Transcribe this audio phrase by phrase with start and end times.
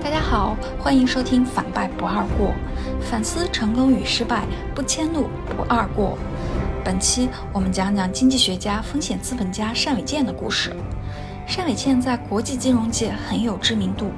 [0.00, 2.54] 大家好，欢迎收听反败不二过，
[3.00, 4.44] 反思成功与失败，
[4.74, 6.16] 不迁怒不二过。
[6.84, 10.72] 本期我们讲讲经济学家、风险资本家单伟建的故事。
[11.56, 14.12] 单伟建在国际金融界很有知名度，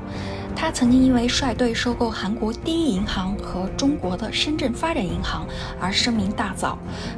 [0.54, 5.46] 他曾经因为率队收购韩国第一银行和中国的深圳发展银行
[5.80, 6.76] 而声名大噪，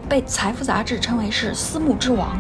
[0.09, 2.39] 被《财富》杂志称为是“私募之王”。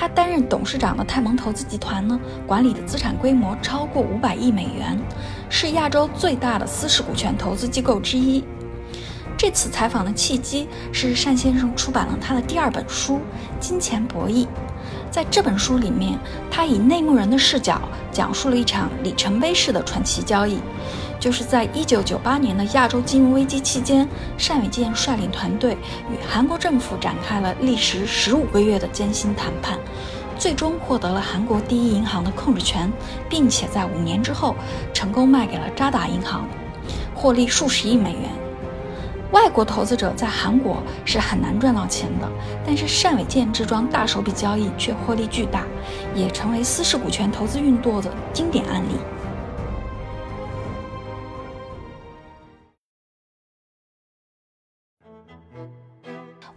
[0.00, 4.98] 他担任董事长的泰蒙投资集团呢，管理的资产规模超过五百亿美元，
[5.50, 8.42] 是亚洲最大的私事股权投资机构之一。
[9.36, 13.16] 这次采访的契机是单先生出版了他的第二本书
[13.60, 14.46] 《金钱博弈》。
[15.10, 16.18] 在这本书里面，
[16.50, 17.80] 他以内幕人的视角
[18.12, 20.58] 讲述了一场里程碑式的传奇交易，
[21.18, 25.72] 就是在1998年的亚洲金融危机期间，单伟建率领团队
[26.10, 29.76] 与韩国政府展开了历时15个月的艰辛谈判，
[30.38, 32.90] 最终获得了韩国第一银行的控制权，
[33.28, 34.54] 并且在五年之后
[34.94, 36.46] 成功卖给了渣打银行，
[37.16, 38.30] 获利数十亿美元。
[39.32, 42.28] 外国投资者在韩国是很难赚到钱的，
[42.66, 45.64] 但是单伟建这桩大手笔交易却获利巨大，
[46.16, 48.96] 也成为私式股权投资运作的经典案例。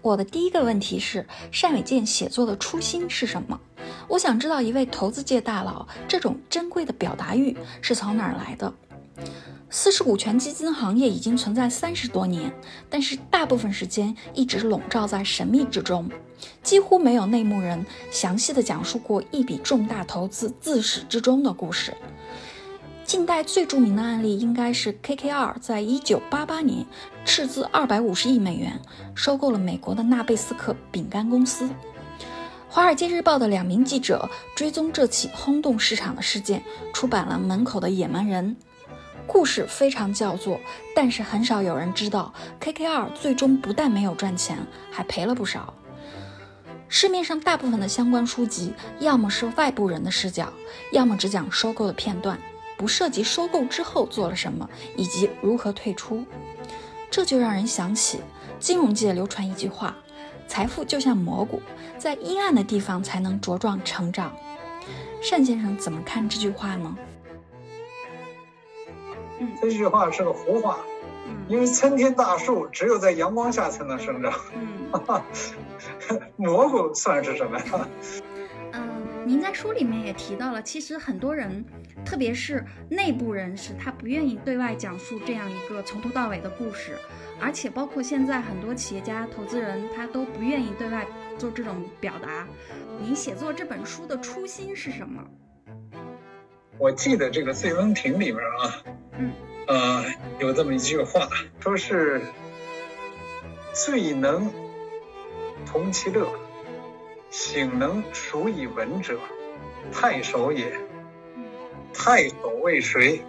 [0.02, 1.26] 我的第一个问题是，
[1.62, 3.60] 单伟建写作的初心是什么？
[4.08, 8.74] 我想知道一位投资界大佬这种珍贵的表达欲是从哪儿来的。
[9.76, 12.54] 私式股权基金行业已经存在三十多年，
[12.92, 16.08] 但是大部分时间一直笼罩在神秘之中，
[16.62, 21.92] 几乎没有内幕人详细的讲述过一笔重大投资自始至终的故事。
[23.04, 26.86] 近代最著名的案例应该是 KKR 在一九八八年
[27.26, 28.80] 斥资二百五十亿美元
[29.16, 31.66] 收购了美国的纳贝斯克饼干公司。
[32.70, 38.56] 《华尔街日报》的两名记者追踪这起轰动市场的事件，出版了《门口的野蛮人》。
[39.26, 40.60] 故事非常叫座，
[40.96, 44.58] 但是很少有人知道，KKR 最终不但没有赚钱，
[44.92, 45.74] 还赔了不少。
[46.88, 50.52] 市面上大部分的相关书籍，要么是外部人的视角，
[50.92, 52.38] 要么只讲收购的片段，
[52.78, 56.24] 不涉及收购之后做了什么以及如何退出。
[57.09, 58.20] 这就让人想起
[58.59, 59.96] 金融界流传一句话：
[60.47, 61.62] 财富就像蘑菇，
[61.97, 64.36] 在阴暗的地方才能茁壮成长。
[65.31, 66.96] 单先生怎么看这句话呢？
[69.62, 70.80] 这句话是个胡话，
[71.48, 74.34] 因为参天大树只有在阳光下才能生长。
[74.56, 74.70] 嗯
[76.38, 77.88] 蘑菇算是什么呀？
[78.74, 78.82] 嗯，
[79.26, 81.66] 您在书里面也提到了，其实很多人，
[82.06, 86.96] 特别是内部人士，他不愿意对外讲述这样一个从头到尾的故事，
[87.42, 91.08] 而且包括现在很多企业家、投资人，他都不愿意对外
[91.40, 92.48] 做这种表达。
[93.02, 95.24] 您写作这本书的初心是什么？
[96.78, 98.84] 我记得这个《醉翁亭》里面啊，
[99.17, 99.31] 嗯，
[99.67, 100.06] 呃，
[100.39, 101.29] 有这么一句话，
[101.59, 102.22] 说是
[103.73, 104.51] 醉能
[105.66, 106.28] 同其乐，
[107.29, 109.17] 醒能孰以文者，
[109.91, 110.73] 太守也。
[111.94, 113.22] 太守为谁？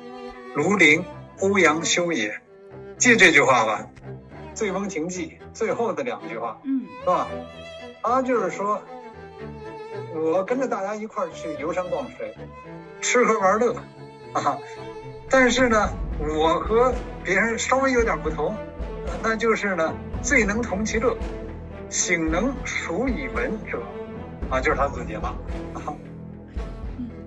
[0.56, 1.04] 庐陵
[1.40, 2.40] 欧阳修也。
[2.96, 3.88] 记这句话吧，
[4.56, 7.28] 《醉翁亭记》最后的两句话，嗯，是吧？
[8.02, 8.82] 他就是说，
[10.14, 12.32] 我跟着大家一块儿去游山逛水。
[13.00, 13.74] 吃喝玩乐，
[14.32, 14.56] 啊，
[15.28, 18.54] 但是呢，我和别人稍微有点不同，
[19.22, 19.92] 那就是呢，
[20.22, 21.16] 醉能同其乐，
[21.90, 23.82] 醒能孰以文者，
[24.48, 25.36] 啊，就是他自己了，
[25.74, 25.92] 啊，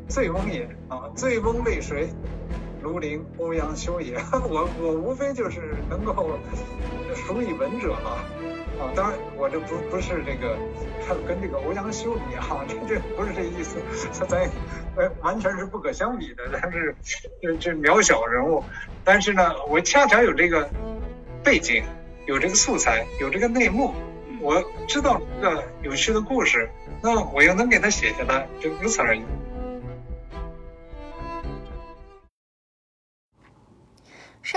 [0.07, 2.09] 醉翁也，啊，醉翁为谁？
[2.83, 4.17] 庐陵欧阳修也。
[4.31, 6.39] 我我无非就是能够
[7.13, 8.17] 孰以文者嘛。
[8.79, 10.55] 啊，当然，我这不不是这个，
[11.27, 13.77] 跟这个欧阳修比哈， 这这不是这意思，
[14.27, 14.39] 咱
[14.95, 16.95] 呃完全是不可相比的，但是
[17.41, 18.63] 这这渺小人物，
[19.03, 20.69] 但是呢，我恰巧有这个
[21.43, 21.83] 背景，
[22.27, 23.93] 有这个素材，有这个内幕，
[24.41, 26.69] 我知道一个有趣的故事，
[27.01, 29.23] 那我又能给他写下来，就如此而已。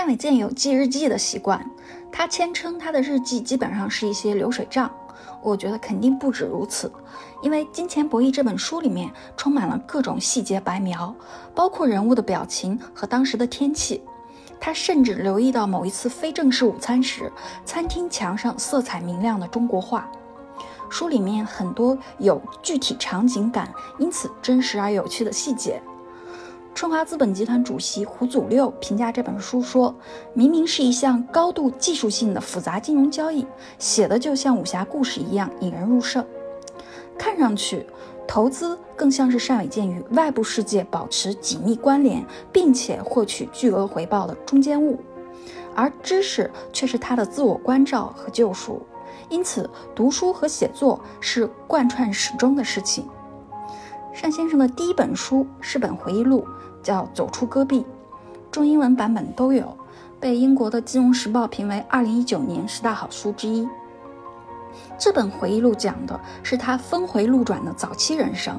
[0.01, 1.69] 单伟健有记日记的习惯，
[2.11, 4.91] 他谦称他的日记基本上是一些流水账。
[5.41, 6.91] 我觉得肯定不止如此，
[7.41, 11.15] 因为《金钱博弈》这本书里面充满了各种细节白描，
[11.55, 14.03] 包括人物的表情和当时的天气。
[14.59, 17.31] 他甚至留意到某一次非正式午餐时，
[17.65, 20.07] 餐厅墙上色彩明亮的中国画。
[20.91, 25.81] 书里面很多有具体场景感，因此真实而有趣的细节。
[26.73, 29.93] 春华资本集团主席胡祖六评价这本书说
[30.33, 33.45] ：“明明是一项高度技术性的复杂金融交易，
[33.77, 36.25] 写的就像武侠故事一样引人入胜。
[37.19, 37.85] 看上去，
[38.27, 44.99] 投资更像是单伟建与外部世界保持紧密关联，并且获取巨额回报的中间物，
[45.75, 48.81] 而知识却是他的自我关照和救赎。
[49.29, 53.07] 因此，读书和写作是贯穿始终的事情。
[54.21, 56.45] 单先生的第一本书是本回忆录，
[56.81, 57.79] 叫《走出戈壁》，
[58.51, 59.77] 中英文版本都有，
[60.19, 63.67] 被英国的《金融时报》评为2019年十大好书之一。
[64.97, 68.57] 这本回忆录讲的是他峰回路转的早期人生。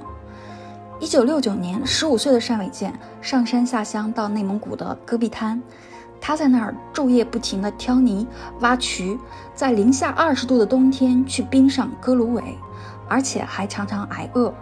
[1.00, 5.60] 一九六九年，十五岁的单伟建上山下乡到内蒙古的戈壁滩，
[6.20, 8.26] 他在那儿昼夜不停地挑泥
[8.60, 9.18] 挖渠，
[9.54, 12.42] 在零下二十度的冬天去冰上割芦苇，
[13.08, 14.52] 而且还常常挨饿。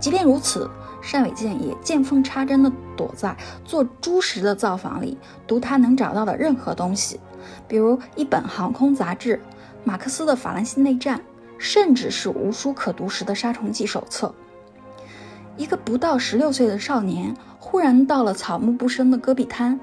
[0.00, 0.70] 即便如此，
[1.10, 7.18] 单伟建也见缝插针地躲在做猪食的灶房里，读他能找到的任何东西，
[7.66, 9.40] 比如一本航空杂志。
[9.84, 11.18] 马克思的《法兰西内战》，
[11.58, 14.32] 甚至是无书可读时的杀虫剂手册。
[15.56, 19.80] 一个不到十六岁的少年，忽然到了草木不生的戈壁滩，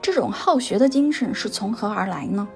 [0.00, 2.48] 这种好学的精神是从何而来呢？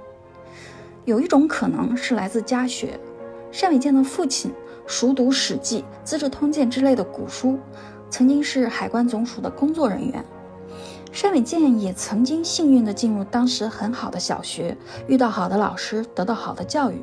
[1.04, 2.98] 有一种可能是来自家学。
[3.52, 4.52] 单伟建的父亲
[4.86, 7.58] 熟读《史记》《资治通鉴》之类的古书，
[8.14, 10.24] 曾经是海关总署的工作人员。
[11.20, 14.76] 单伟建也曾经幸运地进入当时很好的小学，
[15.08, 17.02] 遇到好的老师，得到好的教育。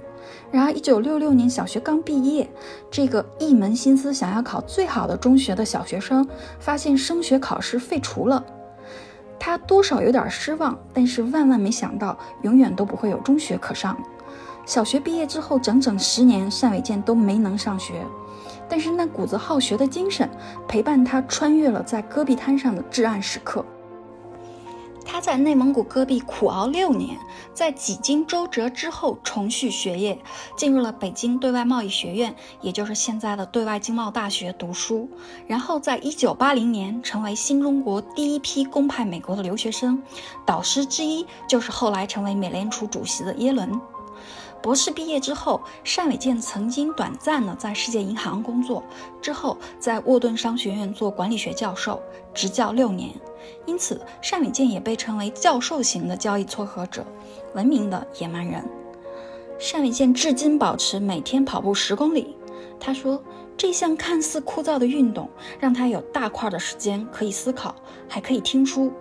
[0.52, 2.50] 然而，1966年小学刚毕业，
[2.90, 6.26] 这个一门心思想要考最好的中学的小学生，
[6.62, 8.46] 发现升学考试废除了。
[9.38, 14.02] 他多少有点失望，但是万万没想到，永远都不会有中学可上。
[14.66, 18.06] 小学毕业之后，整整十年，单伟建都没能上学。
[18.72, 20.30] 但是那股子好学的精神，
[20.66, 23.66] 陪伴他穿越了在戈壁滩上的至暗时刻。
[25.04, 27.20] 他在内蒙古戈壁苦熬六年，
[27.54, 30.18] 在几经周折之后重续学业，
[30.56, 35.10] 进入了北京对外贸易学院，也就是现在的对外经贸大学读书。
[35.48, 40.02] 然后在1980年成为新中国第一批公派美国的留学生，
[40.46, 43.82] 导师之一就是后来成为美联储主席的耶伦。
[44.62, 45.60] 博士毕业之后，
[45.96, 48.84] 单伟建曾经短暂的在世界银行工作，
[49.20, 52.02] 之后在沃顿商学院做管理学教授，
[52.34, 53.10] 执教六年。
[53.66, 54.00] 因此，
[54.30, 57.04] 单伟建也被称为教授型的交易撮合者，
[57.56, 58.64] 文明的野蛮人。
[59.72, 62.36] 单伟建至今保持每天跑步十公里。
[62.80, 63.22] 他说，
[63.58, 65.30] 这项看似枯燥的运动
[65.60, 67.76] 让他有大块的时间可以思考，
[68.08, 68.92] 还可以听书。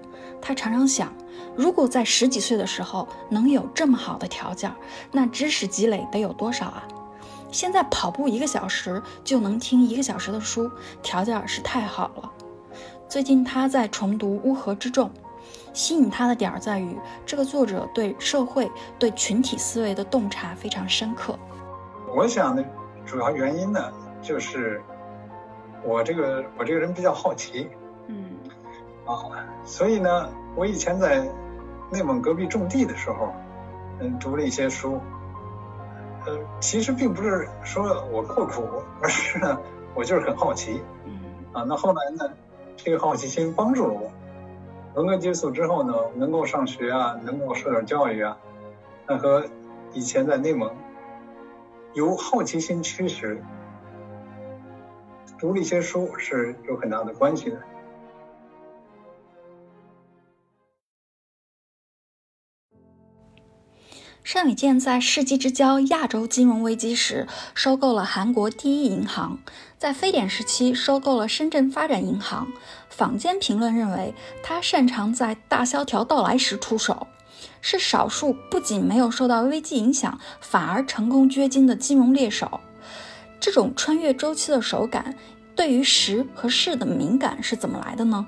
[0.41, 1.13] 他常常想。
[1.61, 4.73] 如果在十几岁的时候能有这么好的条件，
[5.13, 6.89] 那知识积累得有多少啊？
[7.53, 10.71] 现在跑步一个小时就能听一个小时的书，
[11.03, 12.33] 条件是太好了。
[13.07, 15.09] 最近他在重读《乌合之众》，
[15.75, 16.97] 吸引他的点儿在于
[17.27, 21.39] 这个作者对社会、对群体思维的洞察非常深刻。
[22.17, 22.65] 我想的
[23.05, 23.93] 主要原因呢，
[24.23, 24.83] 就是
[25.85, 27.69] 我这个我这个人比较好奇，
[28.07, 28.31] 嗯，
[29.05, 30.31] 啊，所以呢。
[30.57, 31.25] 我以前在
[31.93, 33.33] 内蒙隔壁种地的时候，
[33.99, 35.01] 嗯，读了一些书，
[36.27, 38.63] 呃，其实并不是说我刻苦，
[39.03, 39.61] 而是呢，
[39.95, 40.81] 我就是很好奇，
[41.53, 42.33] 啊，那后来呢，
[42.77, 44.11] 这个好奇心帮助了我，
[44.95, 48.37] 文革结束之后呢，能够上学啊，能够受点教育啊，
[49.07, 49.45] 那和
[49.93, 50.71] 以前在内蒙
[51.95, 53.43] 由好奇心驱使
[55.39, 57.61] 读了一些书是有很大的关系的。
[64.33, 69.39] 单伟建在世纪之交亚洲金融危机时收购了韩国第一银行，
[69.77, 72.51] 在非典时期收购了深圳发展银行。
[72.89, 77.09] 坊间评论认为，他擅长在大萧条到来时出手，
[77.61, 82.61] 是少数不仅没有受到危机影响，反而成功掘金的金融猎手。
[83.39, 85.15] 这种穿越周期的手感，
[85.55, 88.27] 对于时和事的敏感是怎么来的呢？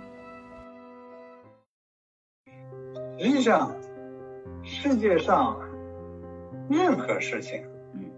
[3.19, 3.75] 实际上，
[4.63, 5.57] 世界上。
[6.71, 7.65] 任何事情，
[7.95, 8.11] 嗯，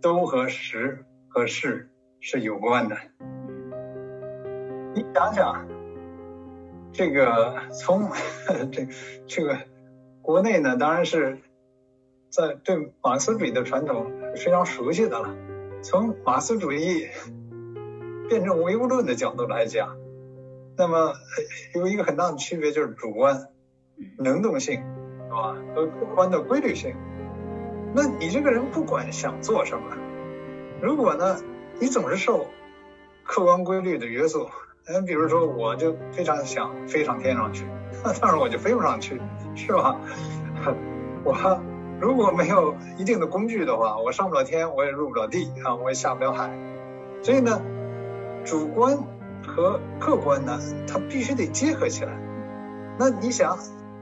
[0.00, 1.88] 都和时和事
[2.20, 2.96] 是有关的。
[4.94, 5.66] 你想想，
[6.92, 8.10] 这个从
[8.72, 8.88] 这
[9.26, 9.58] 这个
[10.22, 11.38] 国内呢，当然是
[12.30, 15.34] 在对马克思主义的传统非常熟悉的了。
[15.82, 17.06] 从马克思主义
[18.28, 19.96] 辩证唯物论的角度来讲，
[20.76, 21.12] 那么
[21.74, 23.48] 有一个很大的区别就是主观
[24.18, 24.80] 能动性，
[25.26, 25.54] 是吧？
[25.74, 26.96] 和客观的规律性。
[27.96, 29.96] 那你这个人不管想做什么，
[30.82, 31.38] 如果呢，
[31.80, 32.46] 你总是受
[33.24, 34.50] 客观规律的约束，
[34.84, 37.64] 嗯，比如说我就非常想飞上天上去，
[38.04, 39.18] 那当然我就飞不上去，
[39.54, 39.98] 是吧？
[41.24, 41.58] 我
[41.98, 46.52] 如果没有一定的工具的话，我上不了天，我也入不了地啊，我也下不了海。
[47.22, 47.62] 所以呢，
[48.44, 48.98] 主观
[49.46, 52.12] 和客观呢，它必须得结合起来。
[52.98, 53.56] 那你想，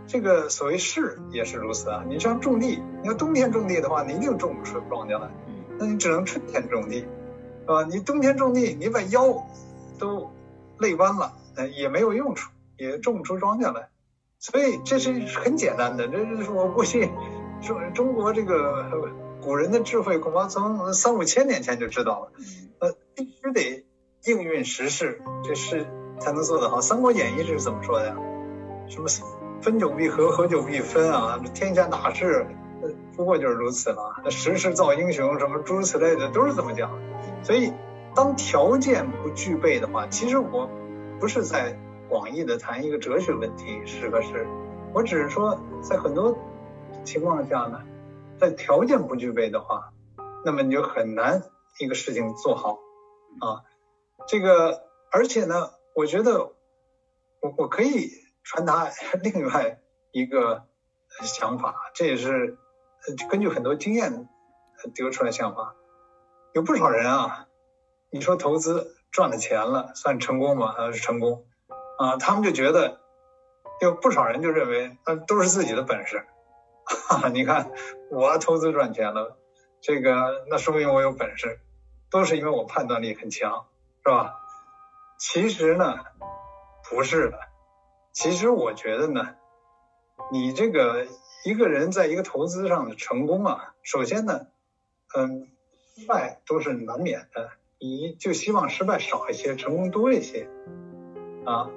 [0.07, 2.05] 这个所谓势也是如此啊。
[2.07, 5.31] 你像种地，你要冬天种地的话，你一定种不出庄稼来，
[5.79, 7.85] 那你只能春天种地，是吧？
[7.85, 9.47] 你冬天种地，你把腰
[9.99, 10.31] 都
[10.79, 11.33] 累弯了，
[11.77, 13.89] 也没有用处，也种不出庄稼来。
[14.39, 17.09] 所以这是很简单的，这是我估计，
[17.63, 18.87] 中中国这个
[19.41, 22.33] 古人的智慧恐怕从三五千年前就知道了，
[22.81, 23.85] 呃，必须得
[24.25, 25.87] 应运时势，这是
[26.21, 26.79] 才能做得好。
[26.83, 28.17] 《三国演义》是怎么说的呀？
[28.87, 29.09] 什么
[29.65, 31.41] 分久必合，合久必分啊？
[31.55, 32.47] 天下大事，
[33.17, 34.31] 不过就是如此了。
[34.31, 36.91] 时势造英雄，什么诸如此类的，都是这么讲。
[37.43, 37.73] 所以，
[38.15, 40.69] 当条件不具备的话，其实我
[41.19, 41.75] 不是在。
[42.07, 44.47] 广义的谈一个哲学问题是个是，
[44.93, 46.37] 我只是说，在很多
[47.03, 47.81] 情况下呢，
[48.39, 49.91] 在条件不具备的话，
[50.45, 51.43] 那么你就很难
[51.81, 52.79] 一个事情做好
[53.41, 53.65] 啊。
[54.29, 56.53] 这个，而且呢，我觉得
[57.41, 58.11] 我我可以
[58.45, 58.91] 传达
[59.23, 59.81] 另外
[60.13, 60.65] 一个
[61.23, 62.59] 想法，这也是
[63.31, 64.29] 根据很多经验
[64.95, 65.75] 得出来想法。
[66.53, 67.49] 有不少人啊，
[68.11, 70.75] 你说投资赚了钱了，算成功吗？
[70.77, 71.47] 呃，成功。
[71.99, 73.01] 啊，他们就觉得，
[73.81, 76.27] 有不少人就认为，那都是自己的本事。
[76.85, 77.73] 哈哈，你看
[78.11, 79.39] 我投资赚钱了，
[79.81, 81.61] 这个那说明我有本事，
[82.11, 83.67] 都是因为我判断力很强，
[84.05, 84.35] 是吧？
[85.19, 85.99] 其实呢，
[86.91, 87.39] 不是的。
[88.15, 89.35] 其实我觉得呢，
[90.31, 91.07] 你这个
[91.45, 94.47] 一个人在一个投资上的成功啊，首先呢，
[95.17, 95.49] 嗯，
[95.97, 100.49] 失败都是难免的，你就希望失败少一些，成功多一些，
[101.45, 101.69] 啊。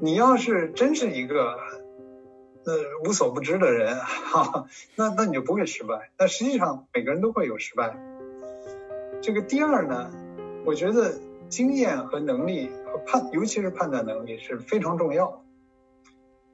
[0.00, 1.58] 你要是真是一个
[2.64, 6.10] 呃无所不知的人哈，那那你就不会失败。
[6.16, 7.96] 但实际上每个人都会有失败。
[9.20, 10.12] 这个第二呢，
[10.64, 11.18] 我觉得
[11.48, 15.40] 经验和能力和判，尤其是判断能力是非常重要的。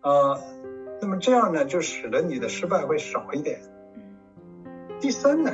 [0.04, 0.38] 呃，
[1.00, 3.61] 那么这样呢，就使得你的失败会少一点。
[5.00, 5.50] 第三呢，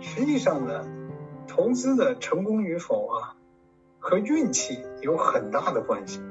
[0.00, 0.86] 实际上呢，
[1.48, 3.34] 投资的成功与否啊，
[3.98, 6.22] 和运气有很大的关系。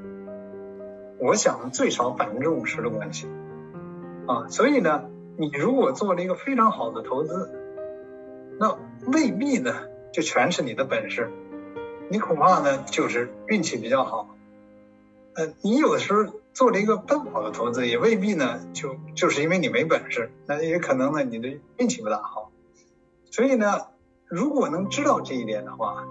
[1.20, 3.28] 我想最少百分之五十的关系，
[4.26, 7.52] 啊，所以呢，你如果做了一个非常好的投资，
[8.58, 9.74] 那未必呢
[10.14, 11.30] 就全是你的本事，
[12.10, 14.36] 你恐怕呢就是运气比较好，
[15.36, 16.24] 呃，你有的时候
[16.54, 22.52] 做了一个不好的投资，也未必呢就就是因为你没本事，那也可能呢你的运气不大好，
[23.30, 23.88] 所以呢，
[24.28, 26.06] 如果能知道这一点的话。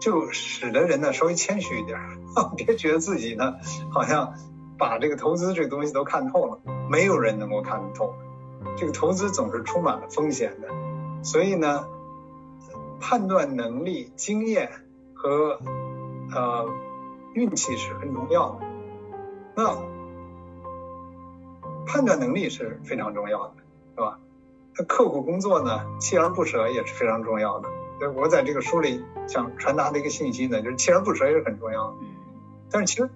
[0.00, 2.00] 就使得人呢稍微谦虚一点，
[2.56, 3.56] 别觉得自己呢
[3.92, 4.32] 好像
[4.78, 8.14] 把这个投资这东西都看透了，没有人能够看得透，
[8.78, 10.68] 这个投资总是充满了风险的，
[11.22, 11.86] 所以呢，
[12.98, 14.70] 判断能力、经验
[15.12, 15.60] 和
[16.34, 16.66] 呃
[17.34, 18.60] 运气是很重要的。
[19.60, 19.76] 那
[21.84, 23.54] 判断能力是非常重要的，
[23.94, 24.18] 是吧？
[24.78, 27.68] 那刻苦工作呢，锲而不舍也是非常重要的。
[27.98, 31.96] 所以我在这个书里想传达的一个信息呢，就是锲而不舍也是很重要的。
[32.70, 33.10] 但是其实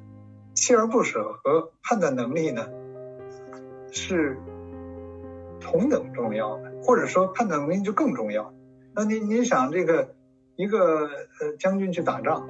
[0.54, 2.68] 锲而不舍和判断能力呢
[3.90, 4.38] 是
[5.62, 8.52] 同等重要的，或者说判断能力就更重要。
[8.94, 10.14] 那您您想这个
[10.56, 11.08] 一个
[11.40, 12.46] 呃将军去打仗，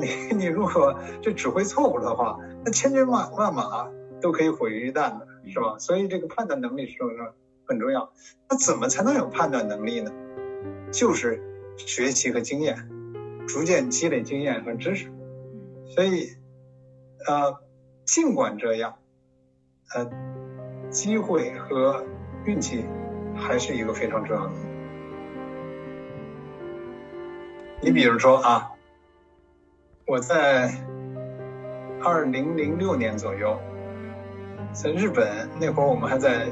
[0.00, 3.88] 你 你如果这指挥错误的话，那千军万万马
[4.20, 5.76] 都可以毁于一旦的，是吧？
[5.78, 7.32] 所以这个判断能力是不是
[7.66, 8.10] 很重要？
[8.48, 10.10] 那怎么才能有判断能力呢？
[10.92, 11.42] 就是
[11.76, 12.88] 学习和经验，
[13.46, 15.10] 逐渐积累经验和知识，
[15.94, 16.30] 所以，
[17.26, 17.54] 呃，
[18.04, 18.94] 尽管这样，
[19.94, 20.08] 呃，
[20.90, 22.04] 机会和
[22.44, 22.86] 运气
[23.36, 24.52] 还是一个非常重要的。
[27.82, 28.70] 你比如说啊，
[30.06, 30.72] 我在
[32.00, 33.58] 二零零六年左右，
[34.72, 36.46] 在日本那会儿，我们还在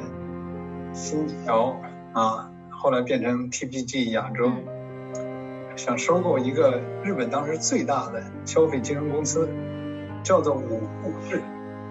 [0.92, 1.76] 新桥
[2.14, 2.50] 啊。
[2.68, 4.50] 后来变成 TPG 亚洲，
[5.76, 9.48] 想收购一个日本当时最大的消费金融公司，
[10.24, 11.40] 叫做五富士，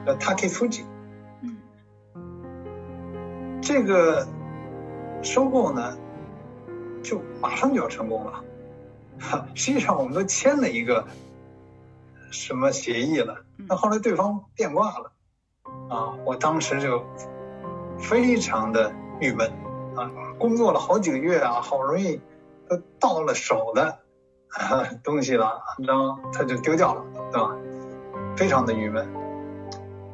[0.06, 0.84] 叫 Takifuji。
[3.62, 4.28] 这个
[5.22, 5.98] 收购呢，
[7.02, 8.44] 就马上就要成功了。
[9.18, 11.08] 哈， 实际上我们都签了一个
[12.34, 13.38] 什么协议了，
[13.70, 15.12] 那后来对方变卦了，
[15.90, 17.06] 啊，我当时就
[18.00, 19.50] 非常的郁闷。
[19.96, 20.10] 啊，
[20.40, 22.20] 工作了好几个月啊，好容易
[22.68, 24.00] 都到了手的
[25.04, 27.56] 东西了，然后他就丢掉了，对吧？
[28.36, 29.08] 非常的郁闷。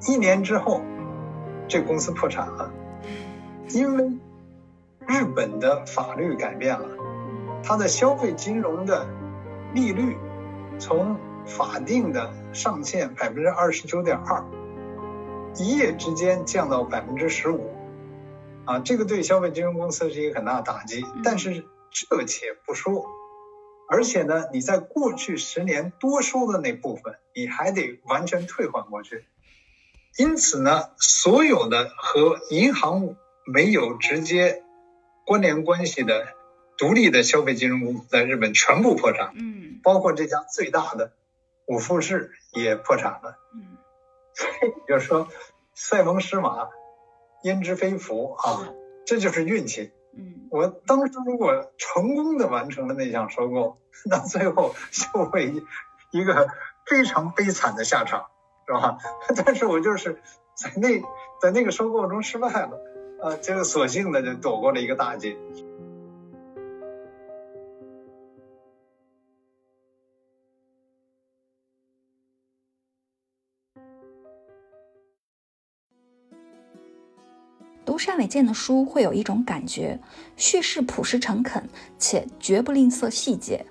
[0.06, 0.82] 一年之后，
[1.70, 2.70] 这公司破产了，
[3.70, 4.12] 因为
[5.08, 6.90] 日本的法律改变了，
[7.64, 9.08] 它的消费金融的
[9.74, 10.18] 利率
[10.78, 11.16] 从
[11.50, 14.46] 法定的上限百分之二十九点二，
[15.58, 17.74] 一夜之间降到百分之十五，
[18.66, 21.04] 啊，这个对消费金融公司是一个很大的打击。
[21.24, 23.08] 但是这且不说，
[23.90, 29.26] 而且呢，你在过去十年多收的那部分，你还得完全退还过去。
[30.18, 33.16] 因此呢，所有的和银行
[33.46, 34.64] 没有直接
[35.26, 36.28] 关联关系的
[36.78, 39.34] 独立的消费金融公司在日本全部破产。
[39.36, 41.12] 嗯，包括这家最大的
[41.70, 43.38] 五富士也破产了。
[43.56, 43.78] 嗯，
[44.34, 45.28] 所 以就说
[45.74, 46.68] 塞翁失马，
[47.44, 48.74] 焉知非福啊，
[49.06, 49.94] 这就是运气。
[50.18, 55.54] 嗯，我当时如果成功的完成了那项收购，那最后就会
[56.12, 56.50] 一个
[56.86, 58.26] 非常悲惨的下场。
[58.68, 59.00] 是吧？
[59.36, 60.22] 但是我就是
[60.54, 61.02] 在那
[61.42, 62.80] 在那个收购中失败了，
[63.20, 65.36] 啊，这个索性的就躲过了一个大劫。
[78.08, 80.00] 单伟健的书会有一种感觉，
[80.36, 83.66] 叙事朴实诚恳，且绝不吝啬细节。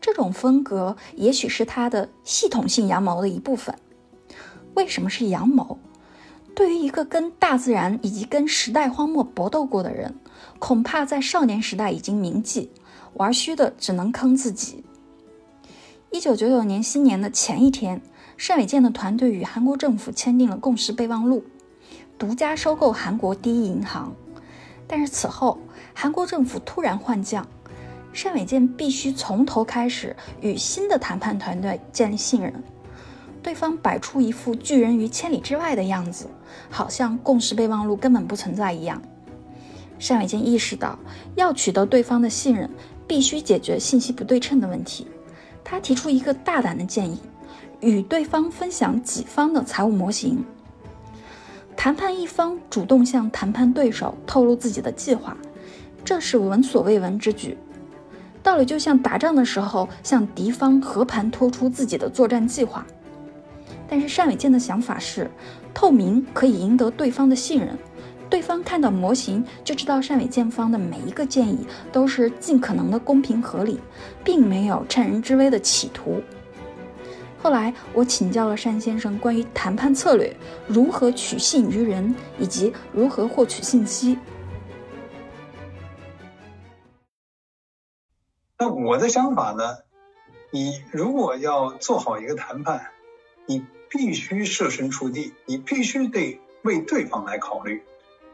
[0.00, 3.74] 这种风格也许是他的系统性阳谋的一部分。
[4.74, 5.78] 为什么是阳谋？
[6.54, 10.14] 对于一个跟大自然以及跟时代荒漠搏斗过的人，
[10.58, 12.70] 恐怕在少年时代已经铭记，
[13.14, 14.84] 玩虚的只能坑自己。
[16.10, 18.00] 一九九九年新年的前一天，
[18.48, 21.44] 单伟健的团队与韩国政府签订了共识备忘录，
[22.20, 24.14] 独家收购韩国第一银行。
[24.86, 25.58] 但是此后，
[25.94, 27.48] 韩国政府突然换将，
[28.12, 32.62] 单伟健必须从头开始与新的谈判团队建立信任。
[33.42, 36.26] 对方摆出一副拒人于千里之外的样子，
[36.68, 39.00] 好像共识备忘录根本不存在一样。
[40.06, 40.98] 单伟健意识到，
[41.36, 42.68] 要取得对方的信任，
[43.06, 45.06] 必须解决信息不对称的问题。
[45.64, 47.18] 他提出一个大胆的建议：
[47.80, 50.44] 与对方分享己方的财务模型。
[51.82, 55.34] 谈判一方主动向谈判对手透露自己的计划，
[56.04, 57.56] 这是闻所未闻之举。
[58.42, 62.86] 道理就像打仗的时候向敌方和盘托出自己的作战计划。
[63.88, 65.30] 但是单伟健的想法是，
[65.72, 67.70] 透明可以赢得对方的信任，
[68.28, 73.80] 对方看到模型就知道单伟健方的每一个建议都是尽可能的公平合理，
[74.22, 76.20] 并没有趁人之危的企图。
[77.42, 80.36] 后来我请教了单先生关于谈判策略，
[80.68, 84.18] 如何取信于人，以及如何获取信息。
[88.58, 89.78] 那我的想法呢？
[90.50, 92.90] 你如果要做好一个谈判，
[93.46, 93.64] 你。
[93.92, 97.82] 必须设身处地，你必须得为对方来考虑，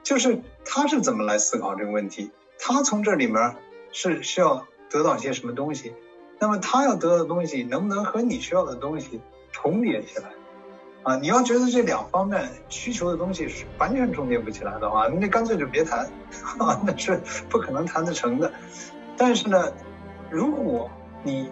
[0.02, 3.56] 就是他是怎么来思考这个问题，他从这里面
[3.90, 5.94] 是需要得到些什么东西，
[6.38, 9.20] 那么他要得到的东西能不能和你需要的东西
[9.50, 10.30] 重叠起来？
[11.02, 16.00] 啊，你要觉得这两方面需求的东西是完全重叠不起来的话，那干脆就别谈，
[16.58, 18.52] 啊， 那是不可能谈得成的。
[19.16, 19.72] 但是呢，
[20.30, 20.90] 如果
[21.22, 21.48] 你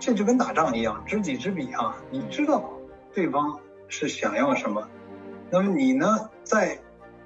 [0.00, 2.70] 这就跟打仗一样，知己知彼啊，你知道。
[3.14, 4.86] 对方是想要什么？
[5.50, 6.78] 那么你呢，在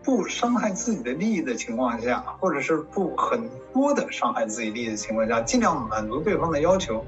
[0.03, 7.05] 不伤害自己的利益的情况下，或者是不很多的伤害自己利益的情况下，尽量满足对方的要求。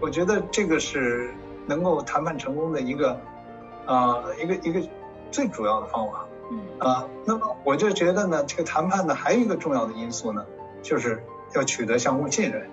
[0.00, 1.30] 我觉得这个是
[1.66, 3.18] 能够谈判成功的一个
[3.86, 4.86] 啊一个一个
[5.30, 6.26] 最主要的方法。
[6.50, 10.44] 嗯啊，那么我就觉得呢，这个谈判呢还有一个重要的因素呢，
[10.82, 11.22] 就是
[11.54, 12.68] 要取得相互信任。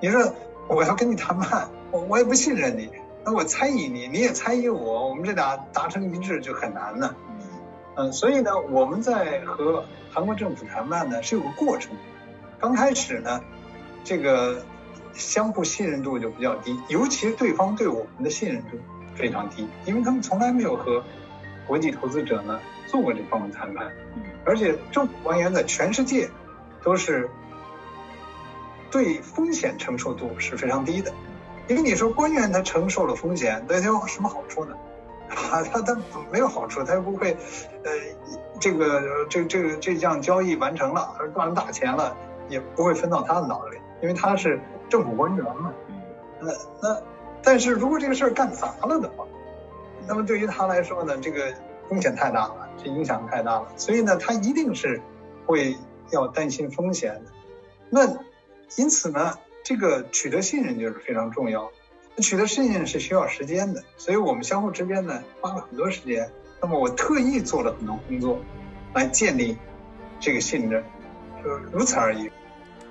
[0.00, 0.32] 你说
[0.68, 2.90] 我要跟你谈判，我我也不信任你。
[3.24, 7.12] 那我猜疑你，你也猜疑我，我们这俩达成一致就很难呢。
[7.96, 11.92] 嗯，所以呢，我们在和韩国政府谈判呢是有个过程。
[12.60, 13.40] 刚开始呢，
[14.04, 14.62] 这个
[15.14, 18.78] 相互信任度就比较低，尤其对方对我们的信任度
[19.14, 21.02] 非常低，因为他们从来没有和
[21.66, 23.90] 国际投资者呢做过这方面谈判，
[24.44, 26.28] 而且政府官员在全世界
[26.82, 27.28] 都是
[28.90, 31.10] 对风险承受度是非常低的。
[31.66, 34.76] 因为你说官员他承受了风险，对他有什么好处呢？
[35.50, 35.96] 啊，他他
[36.30, 37.36] 没有好处，他又不会，
[37.84, 37.90] 呃，
[38.60, 42.16] 这个这这个这项交易完成了，赚了大钱了，
[42.48, 45.72] 也不会分到他的脑子里，因为他是政府官员嘛。
[46.40, 47.02] 那那，
[47.42, 49.26] 但是如果这个事儿干砸了的话，
[50.06, 51.52] 那么对于他来说呢，这个
[51.88, 55.00] 风险太大了，这影响太大了，所以呢，他一定是
[55.44, 55.76] 会
[56.10, 57.32] 要担心风险的。
[57.90, 58.06] 那
[58.76, 59.34] 因此呢？
[59.68, 61.68] 这个取得信任就是非常重要，
[62.22, 66.30] 取得信任是需要时间的，所以我们相互之间呢花了很多时间。
[66.60, 68.40] 那么我特意做了很多工作，
[68.94, 69.56] 来建立
[70.18, 70.82] 这个信任，
[71.44, 72.30] 就如此而已。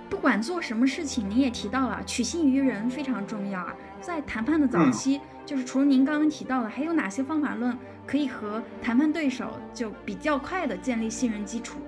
[0.07, 3.75] 不管做什么事情，您也提到了取信于人非常重要啊。
[3.99, 11.79] 在谈判的早期，就是除了您刚刚提到的，还有哪些方法论可以和谈判对手就比较快的建立信任基础？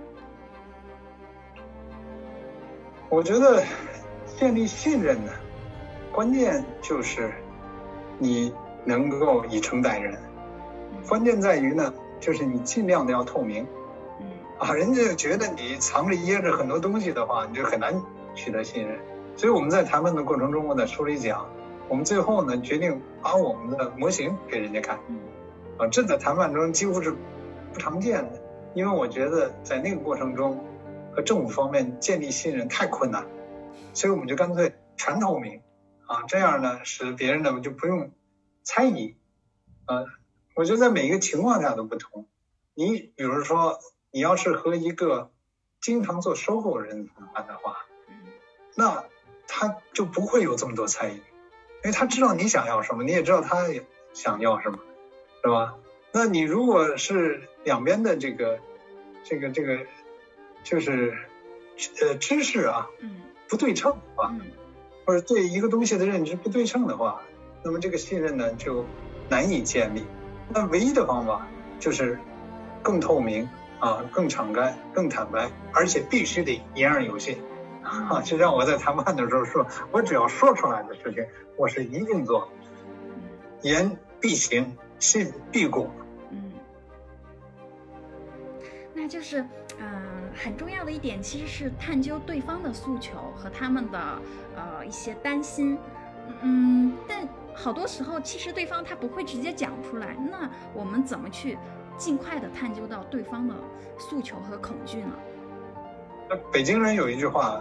[3.07, 3.63] 我觉得
[4.39, 5.31] 建立信任呢，
[6.17, 7.31] 关键就是
[8.17, 8.51] 你
[8.83, 10.17] 能够以诚待人，
[11.07, 13.67] 关键在于呢，就是你尽量的要透明。
[14.57, 18.01] 啊，人家觉得你藏着掖着很多东西的话，你就很难
[18.33, 18.97] 取得信任。
[19.35, 21.47] 所以我们在谈判的过程中，我在书里讲，
[21.87, 24.97] 我们最后呢决定把我们的模型给人家看。
[25.77, 27.13] 啊，这在谈判中几乎是
[27.71, 28.41] 不常见的，
[28.73, 30.65] 因为我觉得在那个过程中
[31.11, 33.23] 和政府方面建立信任太困难，
[33.93, 35.61] 所以我们就干脆全透明。
[36.07, 38.11] 啊，这样呢使别人呢就不用
[38.63, 39.15] 猜疑。
[39.85, 40.05] 啊，
[40.55, 42.27] 我觉得在每一个情况下都不同。
[42.73, 43.79] 你比如说。
[44.09, 45.31] 你要是和一个
[45.81, 47.85] 经常做收购人谈判的话，
[48.73, 49.03] 那
[49.47, 51.21] 他就不会有这么多猜疑，因
[51.83, 53.67] 为他知道你想要什么，你也知道他
[54.13, 54.79] 想要什么，
[55.43, 55.75] 是吧？
[56.13, 58.59] 那你如果是两边的这个
[59.23, 59.85] 这个这个
[60.63, 61.15] 就是
[62.01, 62.87] 呃知识啊，
[63.49, 64.33] 不对称的话，
[65.07, 67.21] 或者对一个东西的认知不对称的话，
[67.63, 68.85] 那么这个信任呢就
[69.29, 70.05] 难以建立。
[70.49, 71.47] 那唯一的方法
[71.79, 72.19] 就是
[72.83, 73.49] 更透明。
[73.79, 77.37] 啊，更敞开，更坦白，而且必须得言而有信，
[77.83, 81.23] 啊， 就让我在谈判的时候说，我只要说出来的事情，
[81.55, 82.49] 我是一定做，
[83.61, 85.91] 言必行，信必果。
[86.31, 86.53] 嗯，
[88.95, 89.45] 那就是，
[89.77, 90.06] 嗯，
[90.37, 93.99] 很重要的一点，其实是探究对方的诉求和他们的
[94.55, 95.77] 呃一些担心，
[96.41, 101.57] 嗯，但好多时候其实对方他不会直接讲出来，那我们怎么去？
[101.97, 103.55] 尽快的探究到对方的
[103.97, 105.13] 诉求和恐惧呢？
[106.29, 107.59] 那北京人有一句话，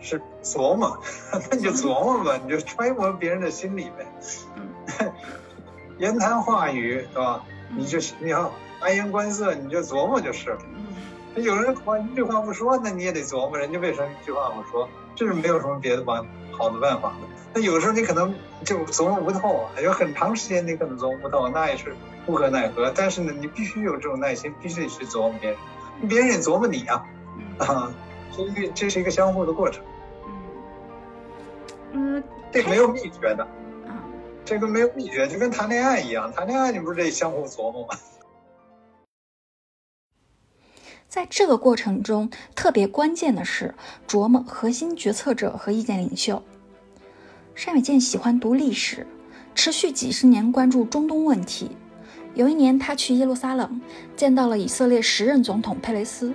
[0.00, 0.98] 是琢磨，
[1.48, 4.04] 那你就琢磨吧，你就揣摩别人的心理呗。
[4.56, 5.12] 嗯，
[5.98, 7.44] 言谈话语是吧？
[7.72, 10.58] 你就你要察言观色，你就琢磨就是了。
[11.34, 17.28] 嗯，有人话一句话不说，那你也得琢磨人家为什么一句话不说，这是没有什么别的办好的办法的。
[17.54, 21.94] 那有时候你可能就琢磨不透啊，有很长时间你可能琢磨不透，那也是。
[22.26, 25.58] 无可奈何，但是呢，你必须有这种耐心，必须得去琢磨别人，
[26.08, 27.04] 别人也琢磨你啊，
[27.58, 27.92] 啊，
[28.36, 29.82] 这一个这是一个相互的过程。
[31.92, 33.48] 嗯，这没有秘诀的，
[34.44, 37.94] 这个没有秘诀，就跟谈恋爱一样，谈恋爱你不是得相互琢磨吗？
[41.10, 43.74] 在这个过程中，特别关键的是
[44.06, 46.40] 琢磨核心决策者和意见领袖。
[47.66, 49.04] 单伟健喜欢读历史，
[49.52, 51.72] 持续几十年关注中东问题。
[52.34, 53.80] 有一年，他去耶路撒冷，
[54.14, 56.32] 见到了以色列时任总统佩雷斯。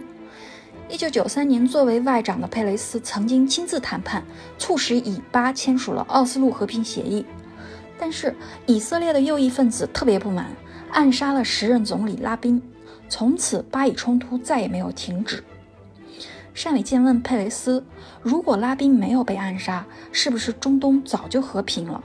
[0.90, 4.22] 一九九三年，作为外长的佩雷斯曾经亲自谈判，
[4.58, 7.26] 促使以巴签署了奥斯陆和平协议。
[7.98, 8.36] 但是，
[8.66, 10.52] 以色列的右翼分子特别不满，
[10.92, 12.62] 暗杀了时任总理拉宾。
[13.08, 15.44] 从此，巴以冲突再也没有停止。
[16.64, 17.84] 单伟健问佩雷斯
[18.24, 22.04] ：“如果拉宾没有被暗杀，是不是中东早就和平了？”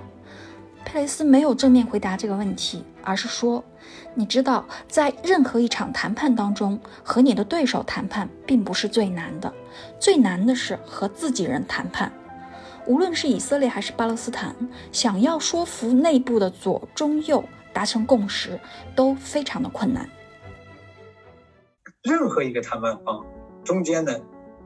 [0.84, 3.64] 佩雷斯没有正面回答这个问题，而是说
[4.14, 9.52] ：“你知道，在任何一场谈判当中，和你的对手谈判并不是最难的，
[9.98, 12.12] 最难的是和自己人谈判。
[12.86, 14.54] 无论是以色列还是巴勒斯坦，
[14.90, 18.58] 想要说服内部的左、中、右达成共识，
[18.96, 20.08] 都非常的困难。
[22.02, 23.24] 任何一个谈判方
[23.64, 24.12] 中间呢，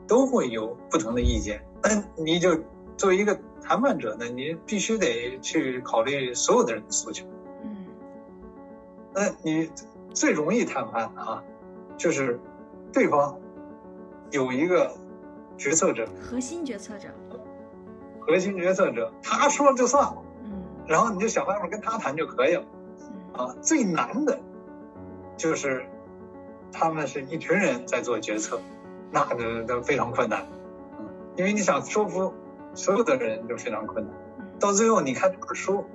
[0.07, 1.89] 都会有不同的意见，那
[2.21, 2.55] 你就
[2.97, 7.25] 作为一个。”谈判者呢，你必须得去考虑所有的人的诉求。
[7.63, 7.87] 嗯，
[9.11, 9.67] 那你
[10.13, 11.43] 最容易谈判的啊，
[11.97, 12.39] 就是
[12.93, 13.35] 对方
[14.29, 14.95] 有一个
[15.57, 17.09] 决策者，核心决策者，
[18.19, 20.23] 核心决策者，他说了就算了。
[20.43, 22.63] 嗯，然后你就想办法跟他谈就可以了。
[23.33, 24.39] 啊，最难的，
[25.35, 25.83] 就是
[26.77, 28.59] 他们是一群人在做决策，
[29.11, 30.45] 那都都非常困难。
[30.99, 31.07] 嗯，
[31.37, 32.33] 因为你想说服。
[32.77, 34.13] 所有的人都非常困难，
[34.59, 35.85] 到最后你看这本书，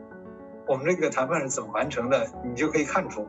[0.67, 3.29] 我们这个谈判是怎么完成的，你就可以看出，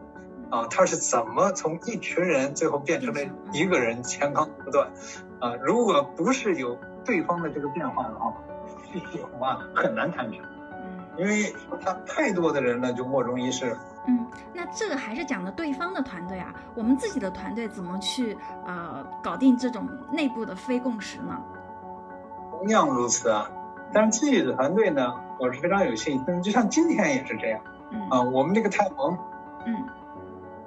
[0.49, 3.19] 啊，他是怎么从一群人最后变成了
[3.51, 4.89] 一个人，乾康不断，
[5.41, 8.33] 啊，如果不是有对方的这个变化的话，
[8.93, 10.39] 这恐怕很难谈成，
[11.17, 13.75] 因为他太多的人呢就莫衷一是。
[14.07, 18.35] 嗯，那这个还是讲的对方的团队啊，我们自己的团队怎么去
[18.65, 21.39] 呃搞定这种内部的非共识呢？
[22.49, 23.49] 同样如此啊，
[23.93, 26.41] 但是自己的团队呢，我是非常有信心。
[26.41, 27.61] 就像今天也是这样，
[28.09, 29.17] 啊，我们这个泰盟，
[29.65, 29.75] 嗯，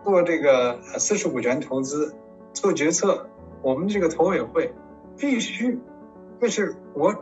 [0.05, 2.15] 做这个私募股权投资，
[2.53, 3.29] 做决策，
[3.63, 4.73] 我们这个投委会
[5.19, 5.81] 必须，
[6.41, 7.13] 这是我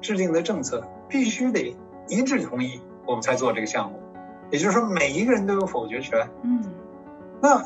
[0.00, 1.76] 制定的政策，必须得
[2.08, 4.00] 一致同意，我们才做这个项目。
[4.50, 6.28] 也就是说，每一个人都有否决权。
[6.42, 6.62] 嗯，
[7.40, 7.62] 那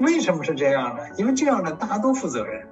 [0.00, 1.02] 为什么是这样呢？
[1.16, 2.66] 因为这样呢，大家都负责任，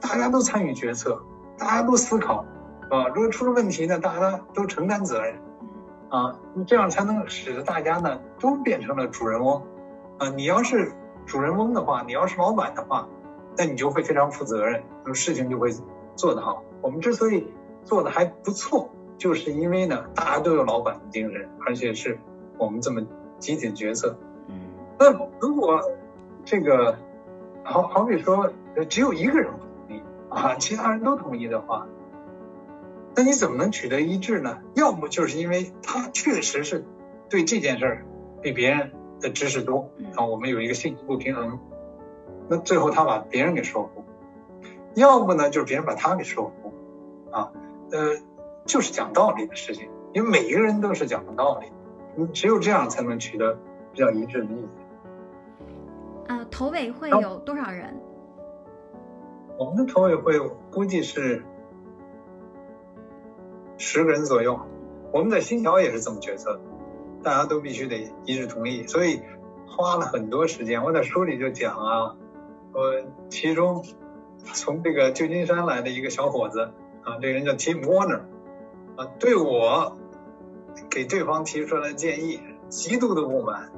[0.00, 1.22] 大家都参与决策，
[1.56, 2.44] 大家都思考，
[2.90, 5.34] 啊，如果出了问题呢，大家都承担责任，
[6.08, 9.62] 啊，这样才能使得大家呢都变成了主人翁。
[10.18, 10.92] 啊，你要是
[11.26, 13.08] 主人翁的话，你要是老板的话，
[13.56, 15.70] 那你就会非常负责任，那么事情就会
[16.16, 16.62] 做得好。
[16.82, 17.52] 我们之所以
[17.84, 22.18] 做的还不错，就是因为呢，大家都有老板的精神，而且是。
[22.60, 23.00] 我们这么
[23.38, 24.54] 集体决策，嗯，
[24.98, 25.80] 那如果
[26.44, 26.98] 这个
[27.64, 28.52] 好好比说
[28.90, 29.50] 只有一个人
[29.88, 31.86] 同意啊，其他人都同意的话，
[33.16, 34.58] 那你怎么能取得一致呢？
[34.74, 36.84] 要么就是因为他确实是
[37.30, 38.06] 对这件事儿
[38.42, 38.92] 比别人
[39.22, 41.58] 的知识多啊，我们有一个信息不平衡，
[42.46, 44.02] 那最后他把别人给说服；
[44.94, 46.74] 要么呢就是别人把他给说服，
[47.30, 47.52] 啊，
[47.90, 48.18] 呃，
[48.66, 51.72] 就是讲道理的事情，因为每一个人都是讲道理。
[52.32, 53.58] 只有这样才能取得
[53.92, 54.68] 比较一致的意见。
[56.28, 58.00] 啊，投委会有多少人？
[59.58, 60.38] 我们的投委会
[60.70, 61.42] 估计是
[63.76, 64.58] 十个人左右。
[65.12, 66.60] 我们在新桥也是这么决策的，
[67.22, 69.20] 大家都必须得一致同意，所以
[69.66, 70.84] 花了很多时间。
[70.84, 72.16] 我在书里就讲啊，
[72.72, 72.80] 我
[73.28, 73.84] 其中
[74.44, 76.70] 从这个旧金山来的一个小伙子
[77.02, 78.20] 啊，这个人叫 Tim Warner
[78.96, 79.96] 啊，对我。
[80.90, 83.70] 给对方提出来建议，极度的不满，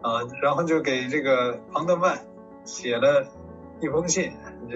[0.00, 2.20] 啊，然后就给这个庞德曼
[2.64, 3.26] 写了
[3.80, 4.32] 一封信，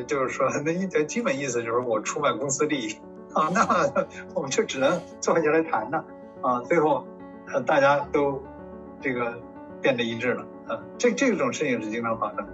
[0.07, 2.99] 就是说那一基本意思就是我出卖公司利益，
[3.33, 6.05] 啊，那我们就只能坐下来谈了，
[6.43, 7.07] 啊，最后
[7.65, 8.43] 大家都
[9.01, 9.39] 这个
[9.81, 12.45] 变得一致了，啊，这这种事情是经常发生。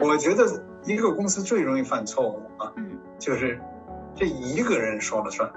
[0.00, 0.44] 我觉得
[0.84, 2.72] 一个公司最容易犯错误啊，
[3.18, 3.60] 就是
[4.16, 5.48] 这一个人说了算，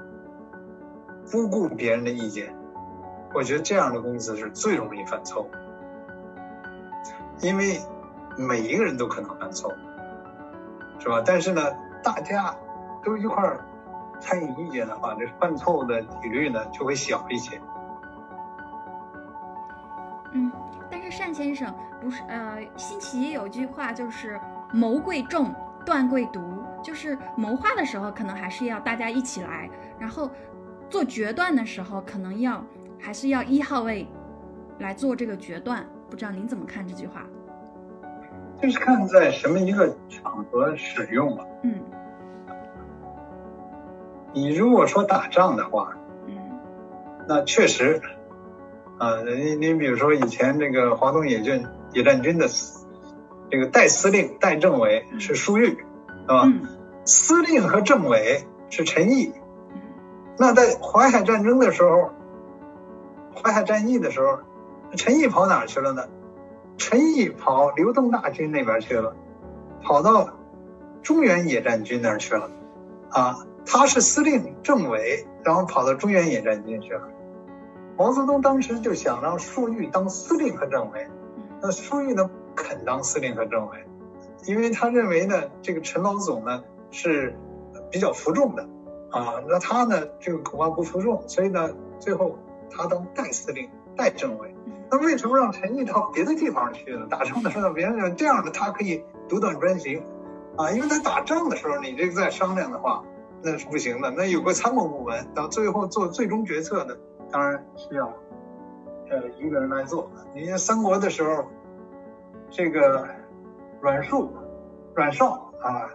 [1.31, 2.54] 不顾别人的意见。
[3.35, 5.51] 我觉得这样的公司是最容易犯错误，
[7.41, 7.81] 因为
[8.37, 11.21] 每一个人都可能犯错误，是吧？
[11.25, 11.61] 但是呢，
[12.01, 12.55] 大家
[13.03, 13.59] 都一块儿
[14.21, 17.61] 参与意见的话，这犯错误的几率呢就会小一些。
[20.31, 20.49] 嗯，
[20.89, 24.39] 但是单先生不是呃，新奇有句话就是
[24.71, 25.53] “谋贵重，
[25.85, 29.69] 断贵独”，就是谋划的时候可能还是要大家一起来，
[29.99, 30.31] 然后
[30.89, 32.63] 做决断的时候可能要。
[33.05, 34.07] 还是要一号位
[34.79, 37.21] 来做这个决断，不知道您怎么看这句话？
[38.59, 41.45] 就是看在什么一个场合使用了。
[41.61, 41.75] 嗯。
[44.33, 46.33] 你如果说打仗的话，嗯，
[47.27, 48.01] 那确实，
[48.97, 51.63] 啊，你你比如说以前这个华东野战
[51.93, 52.47] 野战军的
[53.51, 56.51] 这个代司令、代政委是舒玉，是吧？
[57.05, 59.31] 司令和政委是陈毅。
[60.39, 62.09] 那在淮海战争的时候。
[63.35, 64.39] 淮海战役的时候，
[64.95, 66.07] 陈毅跑哪去了呢？
[66.77, 69.15] 陈毅跑流动大军那边去了，
[69.81, 70.29] 跑到
[71.01, 72.49] 中原野战军那儿去了。
[73.09, 77.07] 啊，他是司令政委，然后跑到中原野战军去了。
[77.97, 81.07] 毛泽东当时就想让粟裕当司令和政委，
[81.61, 83.85] 那粟裕呢肯当司令和政委，
[84.45, 87.37] 因为他认为呢这个陈老总呢是
[87.89, 88.63] 比较服众的，
[89.11, 91.69] 啊，那他呢这个恐怕不服众，所以呢
[91.99, 92.37] 最后。
[92.75, 94.53] 他当代司令、代政委，
[94.91, 97.07] 那为什么让陈毅到别的地方去呢？
[97.09, 100.03] 打仗的时候，别人这样的，他可以独断专行，
[100.57, 103.03] 啊，因为他打仗的时候，你这个再商量的话，
[103.41, 104.11] 那是不行的。
[104.11, 106.97] 那有个参谋部门，到最后做最终决策的，
[107.31, 108.07] 当然是要
[109.09, 110.11] 呃一个人来做。
[110.33, 111.45] 你像三国的时候，
[112.49, 113.07] 这个
[113.81, 114.31] 阮述、
[114.93, 115.89] 阮绍啊，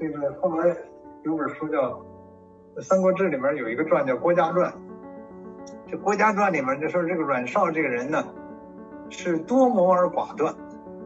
[0.00, 0.74] 这个后来
[1.24, 2.02] 有本书叫
[2.82, 4.72] 《三国志》，里面有一个传叫《郭嘉传》。
[5.92, 8.24] 这《国家传》里面就说这个阮绍这个人呢，
[9.10, 10.54] 是多谋而寡断，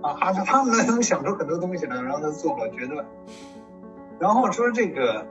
[0.00, 0.14] 啊，
[0.46, 3.04] 他们能想出很多东西来，让他做了决断。
[4.20, 5.26] 然后说这个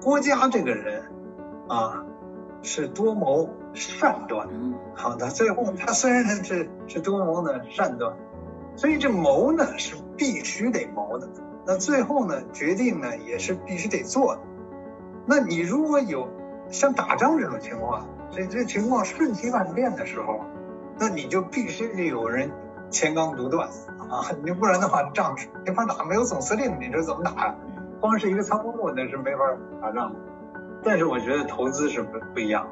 [0.00, 1.02] 郭嘉这个人，
[1.66, 2.06] 啊，
[2.62, 4.48] 是多谋善断，
[4.94, 8.14] 好的，最后他虽然是是多谋呢善断，
[8.76, 11.28] 所以这谋呢是必须得谋的，
[11.66, 14.42] 那最后呢决定呢也是必须得做的。
[15.26, 16.28] 那你如果有
[16.70, 20.44] 像打仗这种情况，这这情况瞬息万变的时候，
[20.98, 22.50] 那你就必须得有人
[22.90, 23.68] 牵纲独断
[24.10, 24.26] 啊！
[24.44, 27.54] 你不然的话，仗没法打，没有总司令，你这怎么打？
[28.00, 29.40] 光是一个参谋部那是没法
[29.80, 30.12] 打仗。
[30.82, 32.66] 但是我觉得投资是不不一样，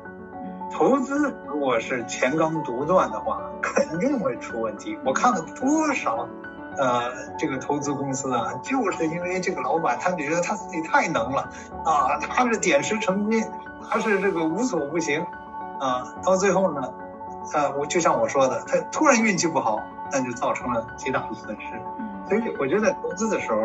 [0.73, 4.99] 投资如果是牵纲独断的话，肯定会出问题。
[5.05, 6.29] 我看了多少
[6.77, 11.49] 呃这个投资公司啊，就是因为这个老板他觉得他自己太能了
[11.85, 13.45] 啊，他是点石成金，
[13.89, 15.25] 他是这个无所不行。
[15.83, 16.81] 啊，到最后呢，
[17.53, 19.81] 啊，我就像我说的，他突然运气不好，
[20.13, 21.67] 那就造成了极大的损失。
[22.29, 23.59] 所以我觉得投资的时候，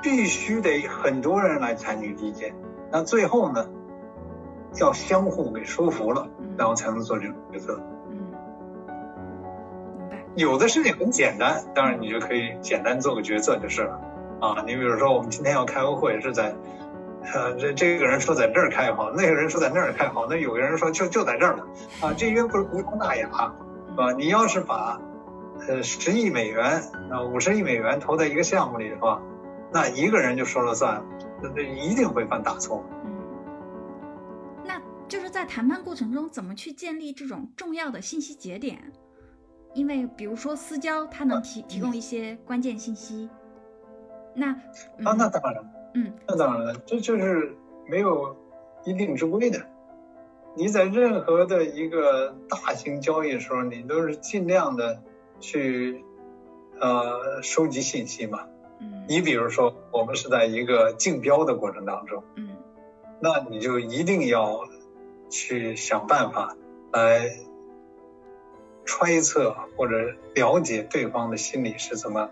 [0.00, 2.54] 必须得很多人来参与意见，
[2.90, 3.66] 那最后呢，
[4.80, 7.78] 要相互给说服了，然后才能做这种决策。
[10.34, 14.00] 有的事情很简单，当然你就可以简单做个决策就是了。
[14.40, 16.54] 啊，你比如说我们今天要开个会，是在，
[17.32, 21.66] 呃，这这个人说在这儿开好，那个人说在那儿开好，那有个人说就就在这儿了。
[22.00, 23.28] 啊，这约不是无伤大雅，
[23.96, 25.00] 啊，你要是把，
[25.66, 29.22] 呃，十亿美元，啊，五十亿美元投在一个项目里的话，
[29.72, 31.02] 那一个人就说了算，
[31.42, 32.84] 那那一定会犯大错。
[33.04, 33.12] 嗯，
[34.64, 38.78] 那就是在谈判过程中怎么去建立这种重要的信息节点？
[39.72, 43.28] 因为比如说私交，它能提提供一些关键信息。
[44.36, 44.50] 那
[45.04, 48.36] 啊，那当然，嗯，那当然了，这就是没有
[48.84, 49.60] 一定之规的。
[50.54, 55.02] 你在任何的一个大型交易的时候，你都是尽量的
[55.40, 56.04] 去
[56.80, 58.46] 呃收集信息嘛。
[58.80, 62.50] 嗯，你比如说，我们是在一个竞标的过程当中，嗯，
[63.20, 64.68] 那你就一定要
[65.30, 66.56] 去想办法
[66.92, 67.30] 来。
[68.86, 72.28] 揣测或者了解对方的心理是怎么，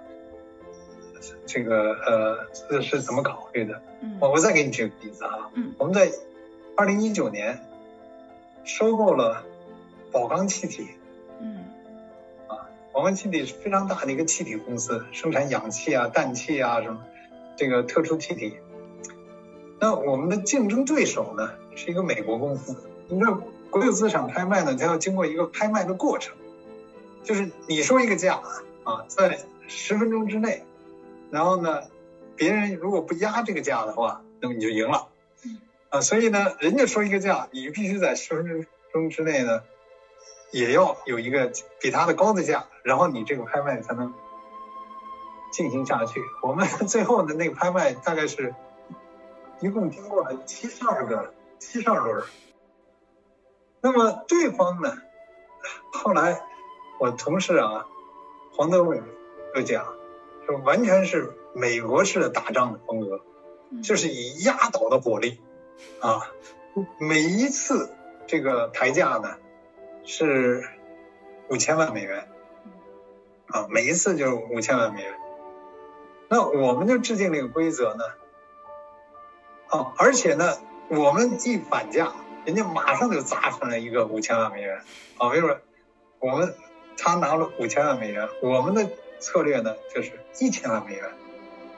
[1.46, 3.80] 这个呃是是怎么考虑的？
[4.00, 6.10] 嗯，我我再给你举个例子啊，嗯，我们在
[6.76, 7.58] 二零一九年
[8.64, 9.44] 收购了
[10.10, 10.88] 宝钢气体，
[11.40, 11.64] 嗯，
[12.48, 17.02] 啊，宝钢气体是非常大的一个气体公司，生产氧气啊、氮气啊什么
[17.56, 18.56] 这个特殊气体。
[19.78, 22.76] 那我们的竞争对手呢是一个美国公司，
[23.08, 26.34] 你知道国有资产拍卖呢，它要经过一个拍卖的过程。
[27.24, 28.42] 就是你说一个价
[28.84, 30.64] 啊，在十分钟之内，
[31.32, 31.84] 然后呢，
[32.36, 35.08] 别人如果不压这个价的话，那么你就赢了，
[35.88, 39.62] 啊，所以呢，人家说一个价，你必须在十分钟之内呢，
[40.50, 44.12] 也要有一个比他的高的价，然后你这个拍卖才能
[45.50, 46.20] 进行下去。
[46.42, 48.54] 我们 最后的那个拍卖大概是
[49.60, 52.24] 一共经过了七十二个七十二轮，
[53.80, 54.98] 那么对方呢，
[55.92, 56.42] 后来。
[56.98, 57.84] 我同事啊，
[58.52, 59.02] 黄德伟
[59.56, 59.84] 就讲，
[60.46, 63.20] 说完全是美国式的打仗的风格，
[63.82, 65.40] 就是以压倒的火力，
[66.00, 66.30] 啊，
[66.98, 67.94] 每一次
[68.26, 69.36] 这个抬价呢
[70.04, 70.64] 是
[71.48, 72.28] 五千万美元，
[73.46, 75.14] 啊，每一次就是五千万美元，
[76.28, 78.04] 那我们就制定这个规则呢，
[79.68, 82.12] 啊，而且呢，我们一反价，
[82.44, 84.82] 人家马上就砸出来一个五千万美元，
[85.18, 85.58] 啊，比如说
[86.18, 86.54] 我们。
[86.94, 88.88] 他拿了五千万美元，我们的
[89.22, 91.04] 策略呢就是一千万美元，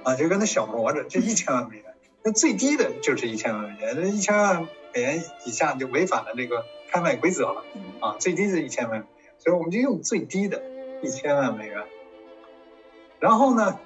[0.02, 1.85] 啊，就跟那小磨着，就一千万美元，
[2.22, 7.64] 那最低的就是一千万美元，那一千万美元以下就违反了这个拍卖规则了，
[8.00, 9.07] 啊，最低是一千万美元，
[9.38, 10.62] 所以我们就用最低的
[11.02, 11.85] 一千万美元，
[13.20, 13.78] 然后呢，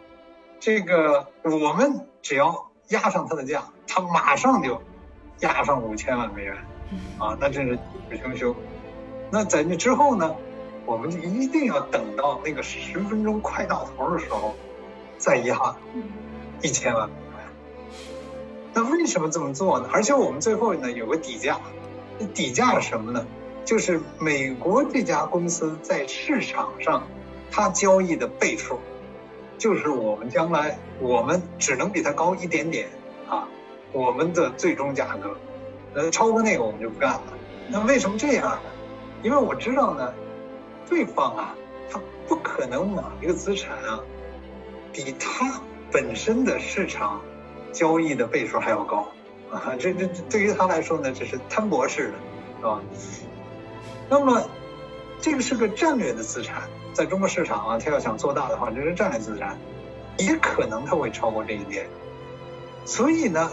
[0.61, 4.81] 这个我们只要压上它的价，它马上就
[5.41, 6.57] 压上五千万美元，
[7.19, 8.55] 啊，那真是气势汹汹，
[9.33, 10.35] 那在那之后呢？
[10.89, 14.55] 我们就一定要等到那个十分钟快到头的时候，
[15.19, 15.77] 再压
[16.63, 17.47] 一千万美元。
[18.73, 19.89] 那为什么这么做呢？
[19.93, 21.61] 而且我们最后呢有个底价，
[22.19, 23.27] 那底价是什么呢？
[23.67, 27.07] 就是美国这家公司在市场上
[27.51, 28.81] 它交易的倍数，
[29.59, 32.89] 就是我们将来我们只能比它高一点点
[33.29, 33.47] 啊，
[33.93, 35.37] 我们的最终价格，
[35.93, 37.23] 呃，超过那个我们就不干了。
[37.69, 38.61] 那为什么这样呢？
[39.23, 40.15] 因为我知道呢。
[40.89, 41.55] 对方啊，
[41.91, 44.01] 他不可能买一个资产啊，
[44.93, 45.61] 比他
[45.93, 47.21] 本身的市场
[47.73, 49.07] 交易的倍数还要高
[49.51, 49.75] 啊！
[49.79, 52.15] 这这对于他来说呢，这是摊薄式的，
[52.59, 52.81] 是吧？
[54.09, 54.43] 那么
[55.21, 59.57] 这个是个战略的资产，在中国市场啊，他要想做大的话，这是战略资产，
[60.17, 61.87] 也可能他会超过这一点。
[62.85, 63.51] 所以呢，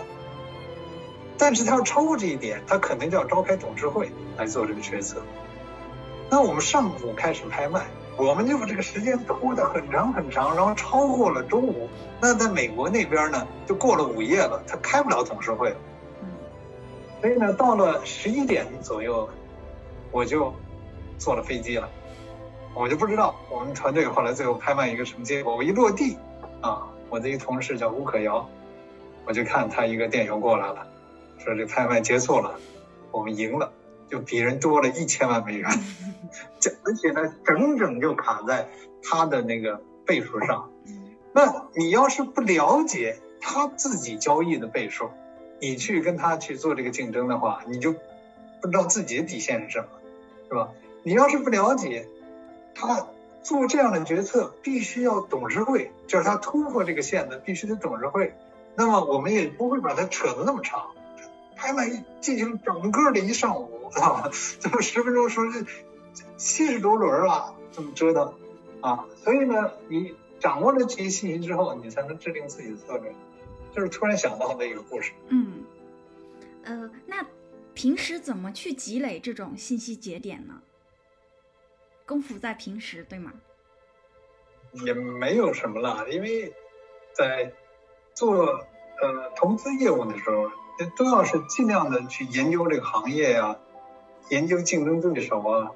[1.38, 5.22] 但是他要超过这一点，他可能就要召开董事会来做这个决策。
[6.30, 7.86] 那我们上午开始拍卖，
[8.18, 11.88] 我们就把这个时间拖得很长很长，然后超过了中午。
[12.20, 15.76] 那在美国那边呢，就过了午夜了，他开不了董事会了。
[17.22, 19.30] 所以呢，到了十一点左右，
[20.12, 20.54] 我就
[21.18, 21.88] 坐了飞机了。
[22.74, 25.56] 我就不知道我们团队后来最后拍卖一个什么结果。
[25.56, 26.18] 我一落地，
[26.62, 28.46] 啊，我的一同事叫吴可瑶，
[29.26, 30.86] 我就看他一个电邮过来了，
[31.38, 32.54] 说这拍卖结束了，
[33.12, 33.72] 我们赢了。
[34.10, 35.70] 就比人多了一千万美元，
[36.60, 38.68] 这而且呢，整整就卡在
[39.04, 40.70] 他的那个倍数上。
[41.34, 45.10] 那你要是不了解他自己交易的倍数，
[45.60, 47.94] 你去跟他去做这个竞争的话，你就
[48.62, 49.88] 不不知道自己的底线是什么，
[50.50, 50.70] 是吧？
[51.04, 52.08] 你要是不了解，
[52.74, 53.06] 他
[53.44, 58.34] 做这样的决策必须要董事会，就是他突破这个线的必须得董事会，
[58.74, 60.88] 那么我们也不会把它扯得那么长。
[61.56, 61.88] 拍卖
[62.22, 64.30] 进行整个的一上午啊，
[64.60, 65.66] 这 么十分钟说是
[66.38, 68.34] 七十多轮了，这么折腾
[68.82, 73.14] 啊，所以呢，你掌握了这些信息之后，你才能制定自己的策略。
[73.74, 75.12] 就是突然想到的一个故事。
[75.28, 75.64] 嗯，
[76.64, 77.26] 呃，那
[77.74, 80.62] 平时怎么去积累这种信息节点呢？
[82.06, 83.34] 功夫在平时，对吗？
[84.86, 86.54] 也没有什么了，因为
[87.14, 87.54] 在
[88.14, 88.46] 做
[89.02, 90.52] 呃投资业务的时候。
[90.98, 93.58] 都要是尽量的去研究这个行业呀，
[94.30, 95.72] 研究竞争对手啊，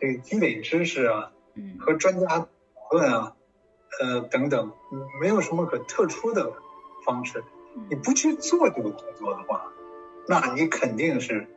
[0.00, 1.32] 这个积累知识啊，
[1.78, 2.48] 和专家讨
[2.90, 3.36] 论啊，
[4.00, 4.72] 呃等等，
[5.20, 6.52] 没有什么可特殊的
[7.04, 7.44] 方式。
[7.88, 9.72] 你不去做这个工作的话，
[10.28, 11.48] 那你肯定是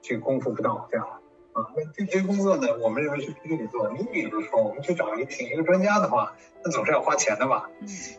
[0.00, 1.04] 这个功夫不到样
[1.52, 1.66] 啊。
[1.76, 3.90] 那这些工作呢，我们认为是必须得做。
[3.90, 7.70] 你比如说，我们去找一请一个专家的话，那总是要花钱的吧？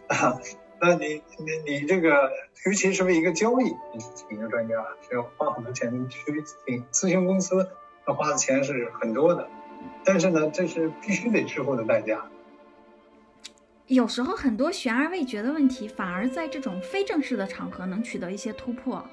[0.08, 0.39] 啊。
[0.86, 2.29] 那你你你这个，
[2.65, 3.63] 尤其是为一个交易，
[3.93, 4.75] 你请一个专家
[5.07, 5.89] 是要花很多钱。
[6.09, 7.65] 去请咨询公司，
[8.05, 9.47] 那花的钱是很多的。
[10.03, 12.25] 但是呢，这是必须得支付的代价。
[13.88, 19.05] 有时候很多悬而未决的问题，反而在这种非正式的场合能取得一些突破。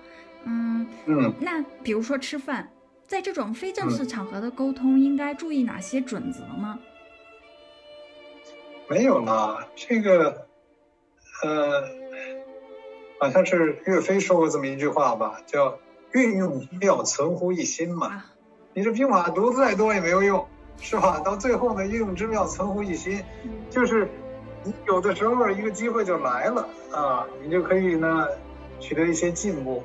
[0.43, 1.33] 嗯嗯。
[1.39, 2.69] 那比如说吃饭，
[3.07, 6.77] 在这种非正式场合的沟通，应该注意哪些准则呢？
[8.89, 10.50] 没有啦，这个。
[11.43, 11.83] 呃，
[13.19, 15.79] 好像是岳飞说过这么一句话吧，叫
[16.13, 18.25] “运用之妙，存乎一心”嘛。
[18.75, 20.47] 你这兵法读再多也没有用，
[20.81, 21.21] 是吧？
[21.25, 23.23] 到最后呢，运用之妙，存乎一心，
[23.69, 24.09] 就是
[24.63, 28.27] 你有的时候一个机会就来了啊，你就可以呢
[28.79, 29.83] 取得一些进步。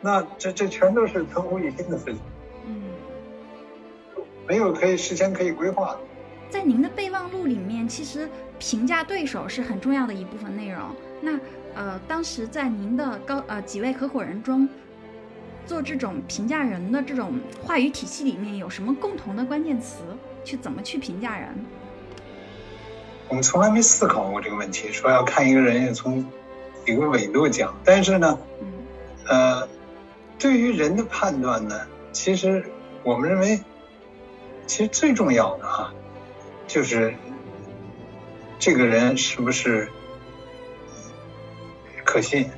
[0.00, 2.18] 那这这全都是存乎一心的事情。
[2.66, 2.82] 嗯，
[4.46, 6.00] 没有可以事先可以规划的。
[6.50, 8.28] 在您的备忘录里面，其实
[8.58, 10.82] 评价对手是很重要的一部分内容。
[11.20, 11.38] 那
[11.74, 14.68] 呃，当时在您的高呃几位合伙人中，
[15.66, 20.02] 做这种评价人的这种话语体系里面，有什么共同的关键词？
[20.44, 21.48] 去怎么去评价人？
[23.28, 26.24] 我们从来没思考过这个问题，说要看一个人从
[26.84, 27.74] 几个维度讲。
[27.84, 28.38] 但是呢，
[29.26, 29.68] 呃，
[30.38, 31.80] 对于人的判断呢，
[32.12, 32.64] 其实
[33.02, 33.60] 我们认为，
[34.66, 35.92] 其实最重要的哈。
[36.68, 37.14] 就是
[38.58, 39.88] 这个人是不是
[42.04, 42.50] 可信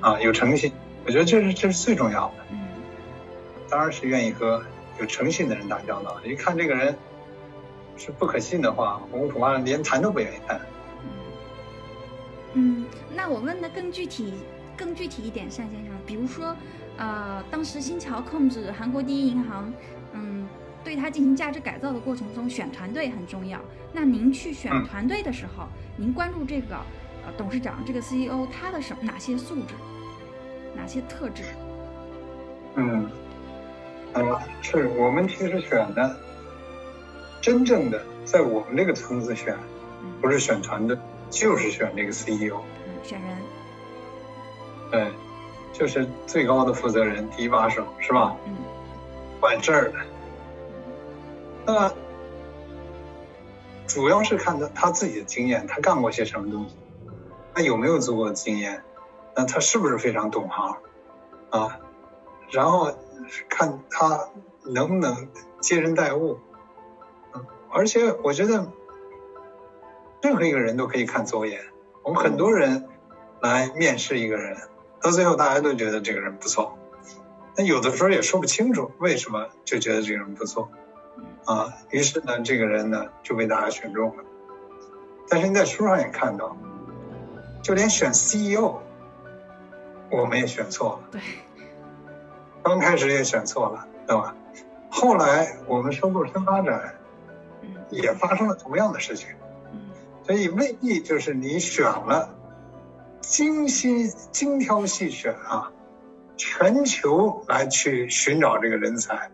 [0.00, 0.20] 啊？
[0.20, 0.72] 有诚信，
[1.04, 2.34] 我觉得这是这是最重要的。
[2.50, 2.58] 嗯，
[3.68, 4.62] 当然是愿意和
[5.00, 6.16] 有诚信的人打交道。
[6.24, 6.96] 一看这个人
[7.96, 10.60] 是不可信的话，我们恐怕连谈都不愿意谈。
[12.54, 14.34] 嗯，那我问的更具体、
[14.76, 16.56] 更具体一点，单先生，比如说，
[16.96, 19.72] 呃，当时新桥控制韩国第一银行，
[20.12, 20.43] 嗯。
[20.84, 23.58] 对他进行价值改造的过程中，选团队很重要。
[23.90, 25.66] 那您去选团队的时候，
[25.96, 26.76] 您关注这个
[27.24, 29.74] 呃董事长这个 CEO 他的什哪些素质，
[30.76, 31.42] 哪些特质？
[32.74, 33.08] 嗯，
[34.12, 36.16] 呃，是我们其实选的，
[37.40, 39.56] 真正的在我们这个层次选，
[40.20, 40.98] 不是选团队，
[41.30, 42.60] 就是选这个 CEO。
[42.86, 43.38] 嗯，选人。
[44.90, 45.10] 对，
[45.72, 48.36] 就是最高的负责人，第一把手，是吧？
[48.46, 48.54] 嗯。
[49.40, 49.98] 管事儿的。
[51.66, 51.92] 那
[53.86, 56.76] 主要是看他他自己的经验，他干过些什么东西，
[57.54, 58.82] 他有没有足够的经验，
[59.36, 60.76] 那他是不是非常懂行
[61.50, 61.78] 啊？
[62.50, 62.92] 然后
[63.48, 64.28] 看他
[64.64, 65.28] 能不能
[65.60, 66.38] 接人待物，
[67.34, 68.66] 嗯，而且我觉得
[70.22, 71.60] 任何一个人都可以看走眼。
[72.02, 72.86] 我们很多人
[73.40, 74.56] 来面试一个人，
[75.00, 76.78] 到最后大家都觉得这个人不错，
[77.56, 80.68] 那有的时候也说不清楚为什么就觉得这个人不错。
[81.46, 84.24] 啊，于是呢，这个人呢就被大家选中了。
[85.28, 86.56] 但是你在书上也看到，
[87.62, 88.80] 就连选 CEO，
[90.10, 91.08] 我们也选错了。
[91.12, 91.20] 对，
[92.62, 94.34] 刚开始也选错了，对吧？
[94.90, 96.94] 后来我们收购深发展，
[97.90, 99.28] 也发生了同样的事情。
[100.22, 102.34] 所以未必就是你选了，
[103.20, 105.70] 精心精挑细选啊，
[106.36, 109.30] 全球来去寻找这个人才。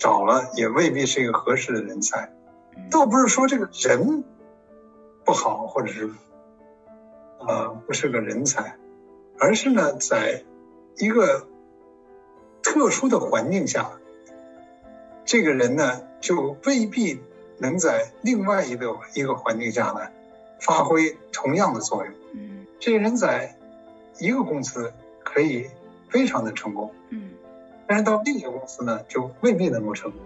[0.00, 2.32] 找了也未必是一个合适的人才，
[2.90, 4.24] 倒不是说这个人
[5.24, 6.10] 不好，或者是
[7.38, 8.76] 呃不是个人才，
[9.38, 10.42] 而是呢，在
[10.96, 11.46] 一个
[12.62, 13.90] 特殊的环境下，
[15.26, 17.20] 这个人呢就未必
[17.58, 20.08] 能在另外一个一个环境下呢
[20.60, 22.14] 发挥同样的作用。
[22.78, 23.54] 这个人在
[24.18, 25.68] 一个公司可以
[26.08, 26.90] 非常的成功，
[27.90, 30.20] 但是到另一个公司呢，就未必能够成功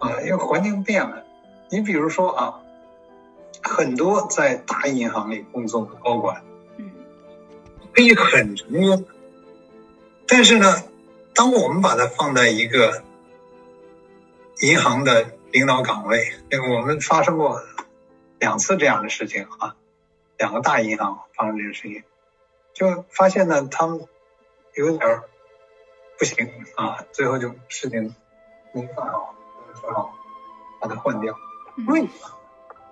[0.00, 1.22] 啊，因为环境变了。
[1.70, 2.60] 你比如说啊，
[3.62, 6.42] 很多在大银行里工作的高管，
[6.76, 6.90] 嗯，
[7.94, 9.04] 可以很成功，
[10.26, 10.82] 但是呢，
[11.36, 13.04] 当我们把它放在一个
[14.62, 17.62] 银行的领导岗位，那个我们发生过
[18.40, 19.76] 两次这样的事情啊，
[20.36, 22.02] 两个大银行发生这个事情，
[22.74, 24.04] 就发现呢，他们
[24.74, 25.20] 有点
[26.18, 28.14] 不行啊，最后就事情
[28.72, 29.34] 没办好，
[29.80, 30.12] 只好
[30.80, 31.34] 把它换掉。
[31.86, 32.10] 为什么？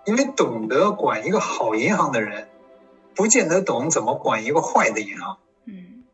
[0.05, 2.49] 因为懂得管一个好银行的人，
[3.17, 5.39] 不见得懂怎么管一个坏的银行。
[5.65, 6.05] 嗯，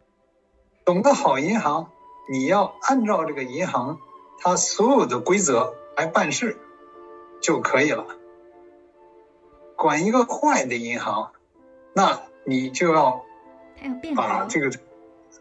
[0.87, 1.91] 懂得好银行，
[2.31, 3.99] 你要按照这个银行
[4.41, 6.57] 它所有的规则来办事
[7.43, 8.07] 就可以了。
[9.77, 11.33] 管一个坏的银行，
[11.93, 13.23] 那你就要
[14.17, 14.71] 把这个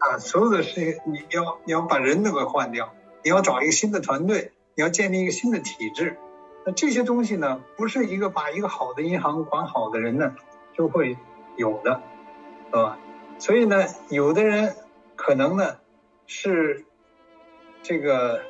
[0.02, 2.92] 啊所有的事情，你要你要把人都给换掉，
[3.22, 6.18] 你要找一个新的团队，你要建立一个新的体制。
[6.64, 10.34] 那这些东西呢，不是一个把一个好的银行管好的人呢
[10.76, 11.16] 就会
[11.56, 12.00] 有的，
[12.70, 12.98] 是吧？
[13.38, 14.74] 所以呢，有的人
[15.16, 15.76] 可能呢
[16.26, 16.84] 是
[17.82, 18.42] 这个，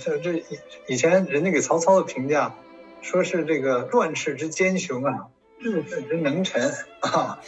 [0.00, 0.44] 这这
[0.88, 2.54] 以前人家给曹操的评价，
[3.00, 5.28] 说是这个乱世之奸雄啊，
[5.60, 7.40] 治世之能臣啊，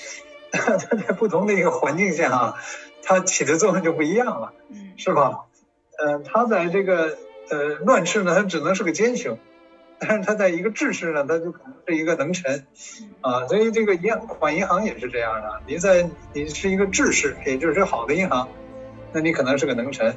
[0.52, 2.54] 他 在不同的一个环境下啊，
[3.02, 4.52] 他起的作用就不一样了，
[4.96, 5.46] 是吧？
[5.98, 7.16] 嗯，他在这个
[7.50, 9.38] 呃乱世呢，他只能是个奸雄。
[10.04, 12.66] 但是他在一个治世呢，他就可能是一个能臣，
[13.20, 15.60] 啊，所以这个银行管银行也是这样的。
[15.64, 18.48] 你在你是一个治世，也就是好的银行，
[19.12, 20.16] 那你可能是个能臣。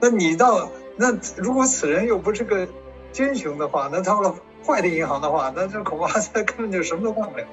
[0.00, 2.66] 那你到那如果此人又不是个
[3.12, 4.34] 奸雄的话，那到了
[4.66, 7.44] 坏的银行的话，那这恐怕 他根本就什么都干不了。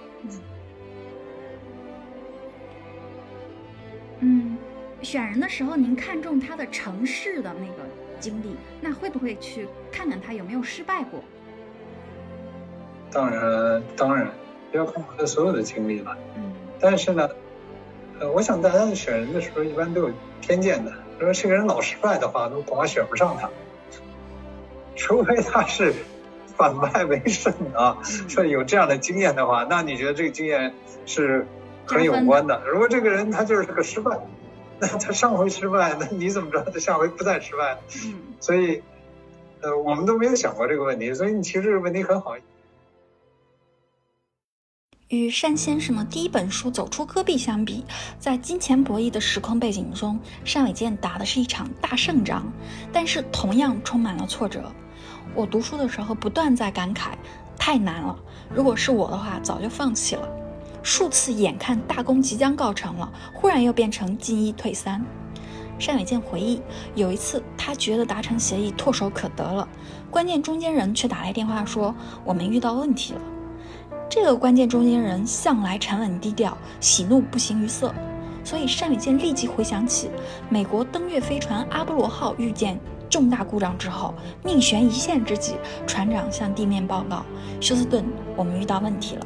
[5.01, 7.89] 选人的时候，您看中他的城市的那个
[8.19, 11.23] 经历，那会不会去看看他有没有失败过？
[13.11, 14.27] 当然，当然，
[14.71, 16.17] 不要看他所有的经历了。
[16.35, 16.53] 嗯。
[16.79, 17.29] 但是呢，
[18.19, 20.91] 呃，我想大家选人的时候一般都有偏见的。
[21.19, 23.49] 如果这个人老失败的话，都恐怕选不上他。
[24.95, 25.93] 除非他是
[26.55, 27.97] 反败为胜啊，
[28.27, 30.73] 说有这样的经验的话，那你觉得这个经验
[31.05, 31.45] 是
[31.85, 32.61] 很有关的。
[32.65, 34.17] 如果这个人他就是个失败，
[34.81, 37.79] 那他上回失败，那你怎么知道他下回不再失败？
[38.03, 38.19] 嗯。
[38.39, 38.81] 所以，
[39.61, 41.13] 呃，我们都没有想过这个问题。
[41.13, 42.35] 所以你其实这个问题很好。
[45.09, 47.85] 与单先生的第一本书《走出戈壁》相比，
[48.17, 50.17] 在金钱博弈的时空背景中，
[50.51, 52.51] 单伟健打的是一场大胜仗，
[52.93, 54.71] 但是同样充满了挫折。
[55.35, 57.11] 我读书的时候不断在感慨，
[57.57, 58.17] 太难了。
[58.55, 60.40] 如果是我的话，早就放弃了。
[60.83, 65.03] 数次眼看大功即将告成了，忽然又变成进一退三。
[65.83, 66.61] 单伟健回忆，
[66.93, 69.67] 有一次他觉得达成协议唾手可得了，
[70.11, 73.21] 关键中间人却打来电话说：“我们遇到问题了。”
[74.07, 77.93] 这个关键中间人向来沉稳低调，喜怒不形于色，
[78.43, 80.11] 所以单伟健立即回想起
[80.49, 82.79] 美国登月飞船阿波罗号遇见
[83.09, 84.13] 重大故障之后，
[84.43, 85.55] 命悬一线之际，
[85.87, 87.25] 船长向地面报告
[87.59, 88.05] ：“休斯顿，
[88.35, 89.25] 我们遇到问题了。”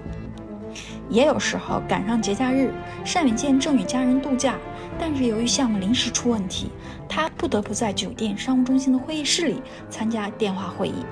[1.09, 2.71] 也有时候赶上节假日，
[3.13, 4.55] 单伟健正与家人度假，
[4.99, 6.71] 但是由于项目临时出问题，
[7.07, 11.05] 他不得不在酒店商务中心的会议室里参加电话会议。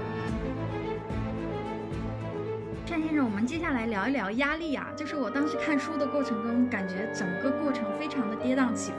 [2.89, 8.97] 单先生，我们接下来聊一聊压力啊，就是我当时看书的过程中，感觉整个过程非常的跌宕起伏，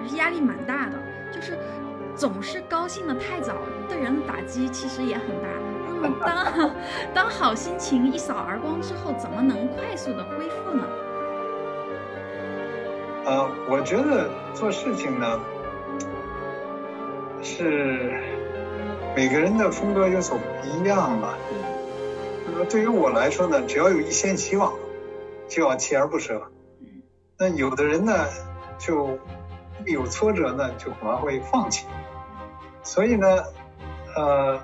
[0.00, 0.92] 还是压力蛮大的。
[1.34, 1.58] 就是
[2.14, 3.56] 总是高兴的太早，
[3.88, 5.48] 对人的打击其实也很大。
[6.20, 6.70] 当
[7.14, 10.84] 当好心情一扫而光之后，怎么能快速的恢复呢？
[13.24, 15.40] 呃，我觉得做事情呢，
[17.42, 18.22] 是
[19.16, 21.36] 每个人的风格有所不一样吧。
[22.46, 24.72] 那么对于我来说呢，只要有一线希望，
[25.48, 26.40] 就要锲而不舍。
[27.38, 28.12] 那有的人呢，
[28.78, 29.18] 就
[29.84, 31.86] 有挫折呢，就可能会放弃。
[32.84, 33.26] 所以呢，
[34.14, 34.60] 呃，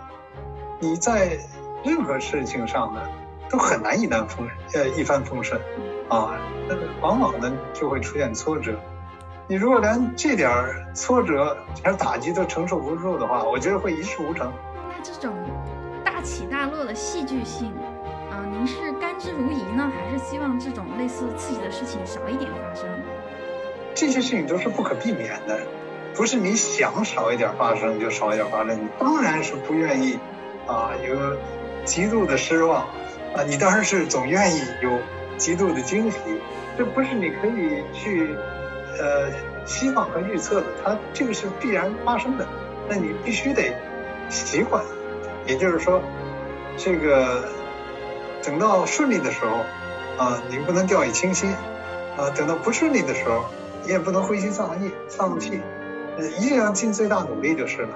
[0.82, 1.38] 你在
[1.84, 3.00] 任何事情上呢，
[3.48, 5.60] 都很难一帆风呃一帆风顺
[6.08, 6.36] 啊。
[6.66, 8.74] 那往往呢，就会出现挫折。
[9.46, 10.50] 你如果连这点
[10.92, 14.52] 挫折、点打击都承受不住的话，我觉得会一事无成。
[14.88, 15.32] 那这种
[16.04, 16.20] 大。
[16.20, 17.72] 起大落的戏剧性，
[18.30, 22.88] 啊，您是甘之如饴呢，还是希望这种类似刺激的事情少一点发生？
[23.92, 25.60] 这些事情都是不可避免的，
[26.14, 28.84] 不是你想少一点发生就少一点发生。
[28.84, 30.16] 你当然是不愿意，
[30.66, 31.16] 啊，有
[31.84, 32.82] 极度的失望，
[33.34, 34.98] 啊，你当然是总愿意有
[35.36, 36.18] 极度的惊喜，
[36.78, 38.34] 这不是你可以去
[38.98, 39.30] 呃
[39.66, 42.46] 希望和预测的，它这个是必然发生的，
[42.88, 43.74] 那你必须得
[44.28, 44.82] 习惯。
[45.46, 46.00] 也就是说，
[46.76, 47.48] 这个
[48.42, 49.56] 等到顺利的时候
[50.16, 51.54] 啊，你不能掉以轻心。
[52.14, 53.46] 啊；等到不顺利的时候，
[53.84, 55.62] 你也不能灰心丧气，丧气，
[56.38, 57.88] 一定要尽最大努力就是了。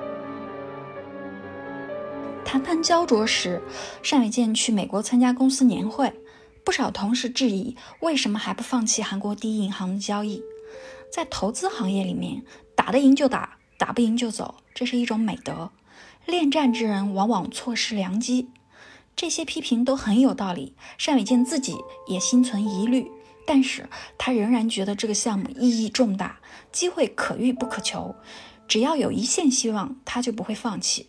[2.47, 3.61] 谈判焦灼时，
[4.09, 6.15] 单伟健去美国参加公司年会。
[6.65, 10.41] 不少同事质疑，为什么还不放弃韩国第一银行的交易？
[11.13, 12.45] 在投资行业里面，
[12.77, 15.73] 打得赢就打，打不赢就走，这是一种美德。
[16.25, 18.49] 恋战之人往往错失良机。
[19.17, 20.75] 这些批评都很有道理，
[21.05, 21.77] 单伟健自己
[22.07, 23.11] 也心存疑虑，
[23.45, 26.39] 但是他仍然觉得这个项目意义重大，
[26.71, 28.15] 机会可遇不可求，
[28.69, 31.09] 只要有一线希望，他就不会放弃。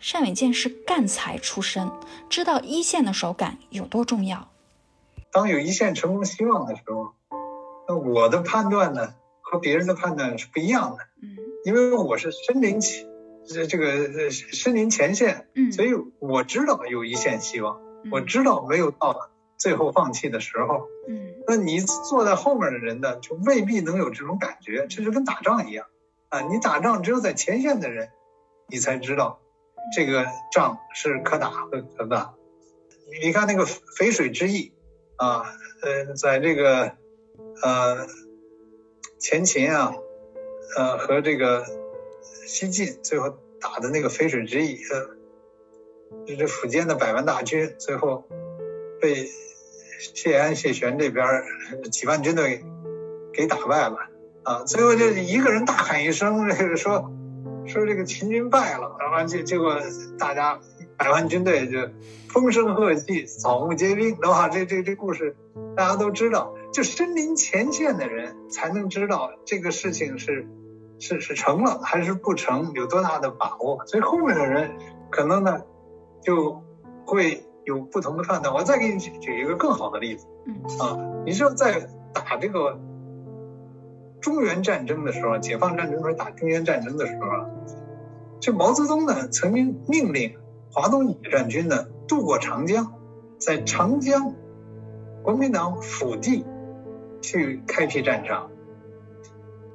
[0.00, 1.90] 单伟健是干才出身，
[2.28, 4.48] 知道一线的手感有多重要。
[5.32, 7.14] 当有一线成功希望的时候，
[7.88, 10.98] 那我的判断呢和别人的判断是不一样的。
[11.22, 13.06] 嗯，因为我是身临其
[13.46, 15.90] 这这个身临前线，嗯，所以
[16.20, 17.80] 我知道有一线希望，
[18.12, 20.86] 我知道没有到最后放弃的时候。
[21.08, 24.86] 嗯，那你坐在后面的人呢，就未必能有这种感觉。
[24.86, 25.86] 这就跟打仗一样
[26.28, 28.10] 啊，你打仗只有在前线的人，
[28.68, 29.40] 你才知道
[29.92, 32.34] 这个仗是可打和可打。
[33.22, 34.72] 你看那个淝水之役。
[35.16, 35.44] 啊，
[35.80, 36.90] 呃，在这个
[37.62, 38.04] 呃
[39.20, 39.94] 前秦啊，
[40.76, 41.64] 呃和这个
[42.48, 43.30] 西晋最后
[43.60, 48.28] 打的那个淝水之役，呃，就是苻坚的百万大军最后
[49.00, 49.28] 被
[50.00, 51.24] 谢安、谢玄这边
[51.92, 52.64] 几万军队
[53.32, 53.96] 给打败了
[54.42, 57.08] 啊，最后就一个人大喊一声，这个说
[57.66, 59.78] 说这个秦军败了，然后结结果
[60.18, 60.60] 大家。
[60.96, 61.76] 百万军队就
[62.28, 64.48] 风声鹤唳，草木皆兵，对吧？
[64.48, 65.36] 这这这故事
[65.76, 70.46] 大家都知道，就身临前线的人才能知道这个事情是
[71.00, 73.84] 是是成了还是不成，有多大的把握。
[73.86, 74.70] 所以后面的人
[75.10, 75.62] 可能呢
[76.22, 76.62] 就
[77.04, 78.54] 会有不同的判断。
[78.54, 80.28] 我再给你举举一个更好的例子，
[80.80, 80.96] 啊，
[81.26, 82.78] 你说在打这个
[84.24, 87.26] 中原战争的时候，解放战争时候打中原战争的时候，
[88.40, 90.34] 这毛泽东呢曾经命令。
[90.72, 92.94] 华东野战军呢渡过长江，
[93.38, 94.34] 在长江
[95.22, 96.44] 国民党腹地
[97.20, 98.50] 去开辟战场，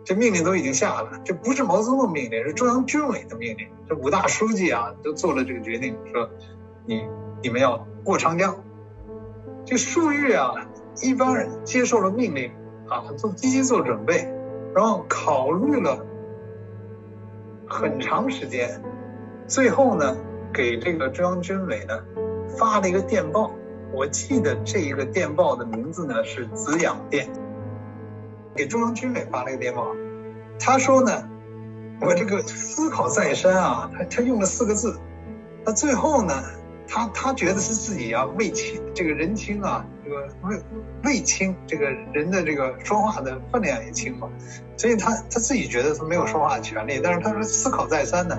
[0.04, 3.68] 这命令都已经下了，这不是毛泽东的命令，是中央军委的命令。
[3.88, 6.28] 这五大书记啊都做了这个决定，说
[6.88, 7.08] 你
[7.44, 8.58] 你们要过长江。
[9.64, 10.56] 这数月啊，
[11.04, 12.52] 一般人接受了命令
[12.90, 14.28] 啊，做积极做准备，
[14.76, 16.06] 然后考虑了
[17.68, 18.82] 很长时间，
[19.48, 20.16] 最后呢。
[20.52, 22.04] 给这个中央军委呢
[22.58, 23.52] 发了一个电报，
[23.94, 27.30] 我记得这一个电报的名字呢是紫养电，
[28.56, 29.96] 给中央军委发了一个电报，
[30.60, 31.12] 他说呢，
[32.02, 35.00] 我这个思考再三啊，他他用了四个字，
[35.64, 36.34] 他最后呢，
[36.90, 40.60] 他他觉得是自己啊卫青这个人轻啊，这个未
[41.04, 44.28] 未轻这个人的这个说话的分量也轻嘛，
[44.76, 48.36] 所以他他自己觉得他没有说话的权利，但是他说思考再三呢。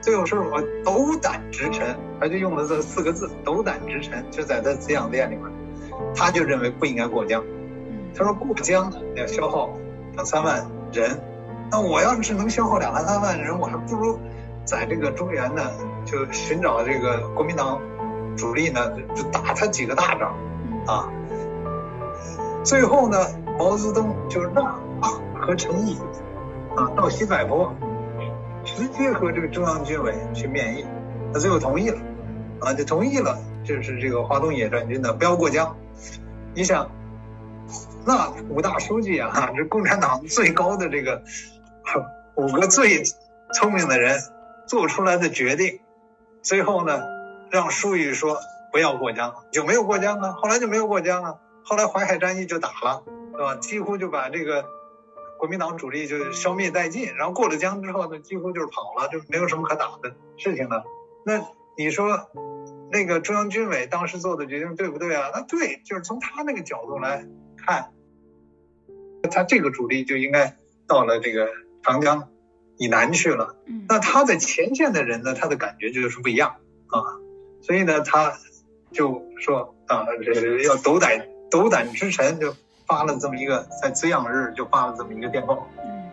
[0.00, 5.44] 最后是我斗胆直陈，他就用了这四个字“斗胆直陈”，就在他滋养殿里面，
[6.12, 7.40] 他就认为不应该过江。
[8.12, 9.70] 他说过江呢要消耗
[10.14, 11.16] 两三万人，
[11.70, 14.18] 那我要是能消耗两三万人，我还不如
[14.64, 15.70] 在这个中原呢
[16.04, 17.80] 就寻找这个国民党
[18.36, 20.34] 主力呢，就打他几个大仗
[20.86, 21.08] 啊。
[22.64, 23.18] 最后呢，
[23.58, 24.64] 毛泽东就让
[25.00, 25.10] 啊
[25.40, 25.98] 和陈毅
[26.76, 27.74] 啊到西柏坡。
[28.64, 30.86] 直接和这个中央军委去面议，
[31.34, 31.98] 他最后同意了，
[32.60, 35.76] 啊，就同意了，就是这个华东野战军的不要过江。
[36.54, 36.88] 你想，
[38.06, 41.20] 那五大书记啊， 这共产党最高的这个
[42.36, 43.02] 五个最
[43.52, 44.20] 聪明的人
[44.68, 45.80] 做出来的决定，
[46.40, 47.02] 最后呢，
[47.52, 48.38] 让粟裕说
[48.72, 50.32] 不要过江，就没有过江啊。
[50.32, 51.34] 后来就没有过江啊。
[51.64, 53.54] 后来淮海战役就打了，是吧？
[53.56, 54.64] 几乎就把这个。
[55.38, 60.84] 国民党主力就消灭殆尽，然后过了江之后呢，几乎就是跑了，就没有什么可打的事情了。
[61.26, 61.44] 那
[61.76, 62.30] 你说，
[62.92, 65.30] 那个中央军委当时做的决定对不对啊？
[65.34, 67.26] 那对，就是从他那个角度来
[67.56, 67.92] 看，
[69.32, 71.48] 他这个主力就应该到了这个
[71.82, 72.28] 长江
[72.76, 73.56] 以南去了。
[73.88, 76.50] 那他在前线的人呢，他的感觉就是不一样
[76.86, 77.02] 啊。
[77.62, 78.32] 所以呢，他
[78.90, 82.54] 就说啊，这要斗胆斗胆之臣就。
[82.84, 86.10] 发了这么一个在滋养日就发了这么一个电报，嗯，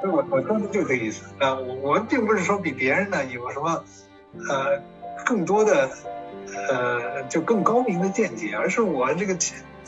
[0.00, 3.84] 所以我我当时就这意思啊，我我并不是说比别人呢有什么
[4.48, 4.82] 呃
[5.24, 5.88] 更多的
[6.68, 9.36] 呃，就更高明的见解，而是我这个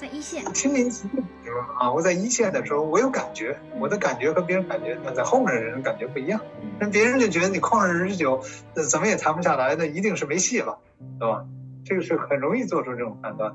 [0.02, 6.40] 在一线亲临其境的时候啊，我在一线的时候，我有感觉，我的感觉和别人感觉，那在后面的人感觉不一样。
[6.80, 8.42] 那别人就觉得你旷日持久，
[8.74, 10.76] 那怎么也谈不下来，那一定是没戏了，
[11.20, 11.44] 对吧？
[11.84, 13.54] 这个是很容易做出这种判断。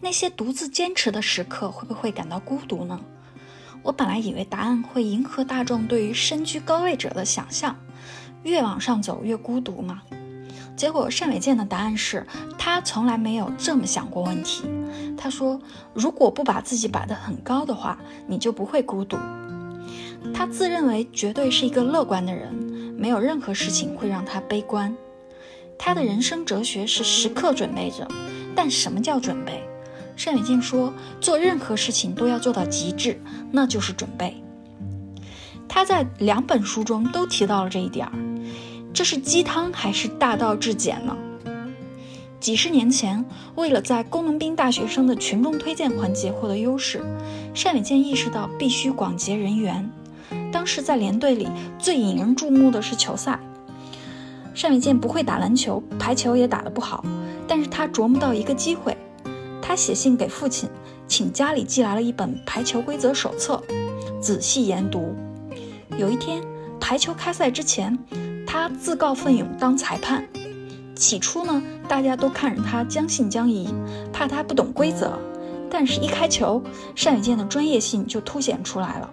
[0.00, 3.00] 那些独自坚持的时刻，会不会感到孤独呢？
[3.82, 7.74] 我本来以为答案会迎合大众对于身居高位者的想象，
[8.44, 10.00] 越往上走越孤独嘛。
[10.76, 12.26] 结果单伟健的答案是
[12.58, 14.64] 他从来没有这么想过问题。
[15.16, 15.58] 他说
[15.94, 19.16] ：“如果不把自己摆得很高的话，你就不会孤独。”
[20.34, 22.52] 他自认为绝对是一个乐观的人，
[22.98, 24.94] 没有任何事情会让他悲观。
[25.78, 28.06] 他的人生哲学是时刻准备着。
[28.54, 29.62] 但什么叫准备？
[30.24, 33.20] 单伟健说：“做任何事情都要做到极致，
[33.50, 34.42] 那就是准备。”
[35.68, 38.12] 他在两本书中都提到了这一点儿。
[38.96, 41.14] 这是鸡汤还是大道至简呢？
[42.40, 43.22] 几十年前，
[43.54, 47.04] 为了在工农兵大学生的群众推荐环节获得优势，
[47.62, 49.86] 单伟健意识到必须广结人缘。
[50.50, 51.46] 当时在连队里
[51.78, 53.38] 最引人注目的是球赛。
[54.58, 57.04] 单伟健不会打篮球，排球也打得不好，
[57.46, 58.96] 但是他琢磨到一个机会。
[59.60, 60.70] 他写信给父亲，
[61.06, 63.62] 请家里寄来了一本排球规则手册，
[64.22, 65.14] 仔细研读。
[65.98, 66.42] 有一天，
[66.80, 67.98] 排球开赛之前，
[68.46, 70.24] 他自告奋勇当裁判。
[70.94, 73.68] 起初呢，大家都看着他将信将疑，
[74.12, 75.18] 怕他不懂规则。
[75.68, 76.62] 但是，一开球，
[77.04, 79.10] 单宇健的专业性就凸显出来了。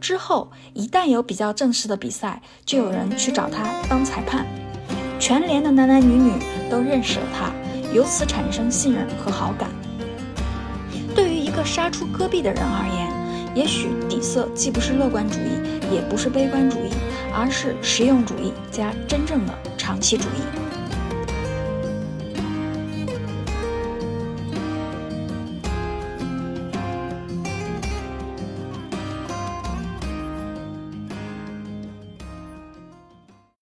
[0.00, 4.46] 之后，一旦有比较正式的比赛，就有人去找他当裁判。
[5.18, 6.32] 全连的男男女女
[6.70, 7.50] 都认识了他。
[7.90, 9.70] 由此产生信任和好感。
[11.16, 16.90] 对于一个杀出戈壁的人而言，也许底色既不是乐观主义，也不是悲观主义，
[17.38, 20.67] 而是实用主义加真正的长期主义。